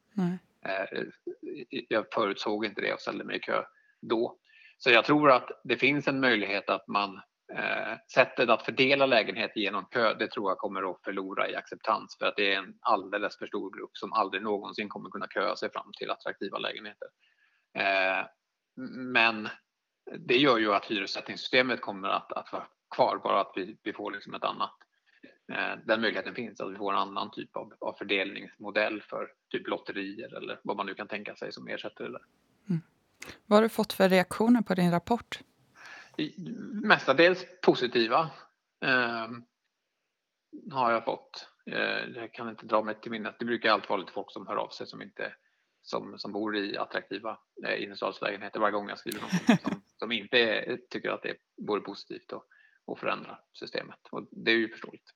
eh, 0.65 1.04
jag 1.89 2.06
förutsåg 2.13 2.65
inte 2.65 2.82
det 2.82 2.93
och 2.93 3.01
ställde 3.01 3.23
mig 3.23 3.36
i 3.36 3.39
kö 3.39 3.63
då. 4.01 4.38
Så 4.78 4.89
jag 4.89 5.06
tror 5.06 5.32
att 5.32 5.49
det 5.63 5.78
finns 5.78 6.08
en 6.08 6.19
möjlighet 6.19 6.69
att 6.69 6.88
man 6.88 7.21
eh, 7.54 7.97
sättet 8.13 8.49
att 8.49 8.65
fördela 8.65 9.06
lägenheter 9.06 9.60
genom 9.60 9.86
kö, 9.86 10.13
det 10.13 10.28
tror 10.28 10.51
jag 10.51 10.58
kommer 10.58 10.91
att 10.91 11.04
förlora 11.04 11.49
i 11.49 11.56
acceptans 11.56 12.17
för 12.19 12.25
att 12.25 12.36
det 12.36 12.54
är 12.54 12.58
en 12.58 12.73
alldeles 12.82 13.38
för 13.38 13.47
stor 13.47 13.78
grupp 13.78 13.97
som 13.97 14.13
aldrig 14.13 14.43
någonsin 14.43 14.89
kommer 14.89 15.10
kunna 15.10 15.28
köa 15.28 15.56
sig 15.56 15.71
fram 15.71 15.91
till 15.97 16.12
attraktiva 16.12 16.58
lägenheter. 16.58 17.08
Eh, 17.78 18.25
men 18.97 19.49
det 20.17 20.38
gör 20.38 20.57
ju 20.57 20.73
att 20.73 20.85
hyressättningssystemet 20.85 21.81
kommer 21.81 22.09
att, 22.09 22.31
att 22.31 22.53
vara 22.53 22.67
kvar, 22.95 23.21
bara 23.23 23.41
att 23.41 23.51
vi, 23.55 23.77
vi 23.83 23.93
får 23.93 24.11
liksom 24.11 24.33
ett 24.33 24.43
annat 24.43 24.75
eh, 25.51 25.79
den 25.85 26.01
möjligheten 26.01 26.35
finns 26.35 26.61
att 26.61 26.71
vi 26.71 26.75
får 26.75 26.93
en 26.93 26.99
annan 26.99 27.31
typ 27.31 27.55
av, 27.55 27.73
av 27.79 27.93
fördelningsmodell 27.93 29.01
för 29.01 29.31
typ 29.49 29.67
lotterier 29.67 30.38
eller 30.38 30.59
vad 30.63 30.77
man 30.77 30.85
nu 30.85 30.93
kan 30.93 31.07
tänka 31.07 31.35
sig 31.35 31.51
som 31.51 31.67
ersätter 31.67 32.03
det 32.03 32.11
där. 32.11 32.25
Mm. 32.69 32.81
Vad 33.45 33.57
har 33.57 33.63
du 33.63 33.69
fått 33.69 33.93
för 33.93 34.09
reaktioner 34.09 34.61
på 34.61 34.73
din 34.73 34.91
rapport? 34.91 35.39
Mestadels 36.83 37.45
positiva 37.61 38.29
eh, 38.85 39.27
har 40.71 40.91
jag 40.91 41.05
fått. 41.05 41.47
Eh, 41.65 42.09
jag 42.15 42.33
kan 42.33 42.49
inte 42.49 42.65
dra 42.65 42.83
mig 42.83 42.95
till 43.01 43.11
minnet. 43.11 43.35
Det 43.39 43.45
brukar 43.45 43.71
alltid 43.71 43.89
vara 43.89 43.99
lite 43.99 44.11
folk 44.11 44.31
som 44.31 44.47
hör 44.47 44.55
av 44.55 44.69
sig 44.69 44.88
som 44.88 45.01
inte 45.01 45.33
som, 45.86 46.19
som 46.19 46.32
bor 46.32 46.58
i 46.58 46.78
attraktiva 46.78 47.38
eh, 47.67 47.84
innerstadslägenheter 47.84 48.60
varje 48.60 48.71
gång 48.71 48.89
jag 48.89 49.00
skriver 49.00 49.21
något 49.21 49.62
som, 49.62 49.82
som 50.00 50.12
inte 50.12 50.38
är, 50.38 50.78
tycker 50.89 51.10
att 51.10 51.24
det 51.24 51.36
vore 51.67 51.82
positivt 51.82 52.34
att, 52.34 52.43
att 52.91 53.00
förändra 53.00 53.38
systemet. 53.54 54.00
Och 54.12 54.28
det 54.32 54.52
är 54.52 54.56
ju 54.56 54.69
förståeligt. 54.69 55.10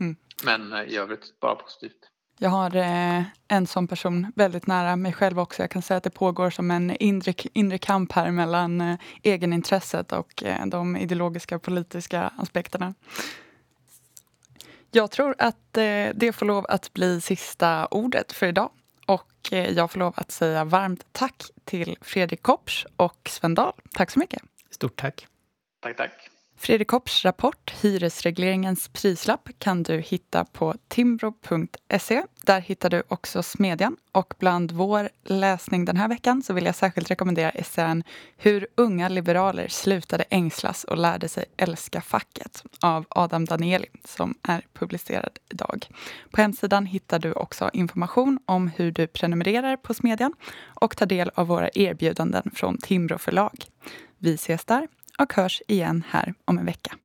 Mm. 0.00 0.16
Men 0.44 0.72
eh, 0.72 0.82
i 0.82 0.96
övrigt 0.96 1.40
bara 1.40 1.54
positivt. 1.54 2.10
Jag 2.40 2.50
har 2.50 2.76
eh, 2.76 3.22
en 3.48 3.66
sån 3.66 3.88
person 3.88 4.32
väldigt 4.36 4.66
nära 4.66 4.96
mig 4.96 5.12
själv 5.12 5.40
också. 5.40 5.62
Jag 5.62 5.70
kan 5.70 5.82
säga 5.82 5.98
att 5.98 6.04
det 6.04 6.10
pågår 6.10 6.50
som 6.50 6.70
en 6.70 6.96
inre, 6.96 7.34
inre 7.52 7.78
kamp 7.78 8.12
här 8.12 8.30
mellan 8.30 8.80
eh, 8.80 8.98
egenintresset 9.22 10.12
och 10.12 10.42
eh, 10.42 10.66
de 10.66 10.96
ideologiska 10.96 11.58
politiska 11.58 12.32
aspekterna. 12.36 12.94
Jag 14.90 15.10
tror 15.10 15.34
att 15.38 15.76
eh, 15.76 16.08
det 16.14 16.34
får 16.34 16.46
lov 16.46 16.66
att 16.68 16.92
bli 16.92 17.20
sista 17.20 17.86
ordet 17.86 18.32
för 18.32 18.46
idag. 18.46 18.70
Och 19.48 19.52
eh, 19.52 19.70
jag 19.70 19.90
får 19.90 19.98
lov 19.98 20.14
att 20.16 20.30
säga 20.30 20.64
varmt 20.64 21.06
tack 21.12 21.50
till 21.64 21.96
Fredrik 22.00 22.42
Kopsch 22.42 22.86
och 22.96 23.28
Sven 23.28 23.54
Dahl. 23.54 23.72
Tack 23.94 24.10
så 24.10 24.18
mycket. 24.18 24.42
Stort 24.70 24.96
tack. 24.96 25.26
Tack, 25.80 25.96
tack. 25.96 26.30
Fredrik 26.60 26.88
Kopps 26.88 27.24
rapport 27.24 27.74
Hyresregleringens 27.80 28.88
prislapp 28.88 29.48
kan 29.58 29.82
du 29.82 29.98
hitta 29.98 30.44
på 30.44 30.74
timbro.se. 30.88 32.22
Där 32.42 32.60
hittar 32.60 32.90
du 32.90 33.02
också 33.08 33.42
Smedjan. 33.42 33.96
Och 34.12 34.34
bland 34.38 34.72
vår 34.72 35.08
läsning 35.24 35.84
den 35.84 35.96
här 35.96 36.08
veckan 36.08 36.42
så 36.42 36.52
vill 36.52 36.64
jag 36.64 36.74
särskilt 36.74 37.10
rekommendera 37.10 37.50
essän 37.50 38.04
Hur 38.36 38.66
unga 38.74 39.08
liberaler 39.08 39.68
slutade 39.68 40.24
ängslas 40.30 40.84
och 40.84 40.96
lärde 40.96 41.28
sig 41.28 41.44
älska 41.56 42.00
facket 42.00 42.64
av 42.80 43.06
Adam 43.08 43.44
Danieli 43.44 43.88
som 44.04 44.34
är 44.42 44.62
publicerad 44.72 45.38
idag. 45.50 45.86
På 46.30 46.40
hemsidan 46.40 46.86
hittar 46.86 47.18
du 47.18 47.32
också 47.32 47.70
information 47.72 48.38
om 48.46 48.68
hur 48.68 48.92
du 48.92 49.06
prenumererar 49.06 49.76
på 49.76 49.94
Smedjan 49.94 50.34
och 50.64 50.96
tar 50.96 51.06
del 51.06 51.30
av 51.34 51.46
våra 51.46 51.70
erbjudanden 51.74 52.50
från 52.54 52.78
Timbro 52.78 53.18
förlag. 53.18 53.64
Vi 54.18 54.34
ses 54.34 54.64
där 54.64 54.88
och 55.22 55.34
hörs 55.34 55.62
igen 55.68 56.04
här 56.08 56.34
om 56.44 56.58
en 56.58 56.66
vecka. 56.66 56.96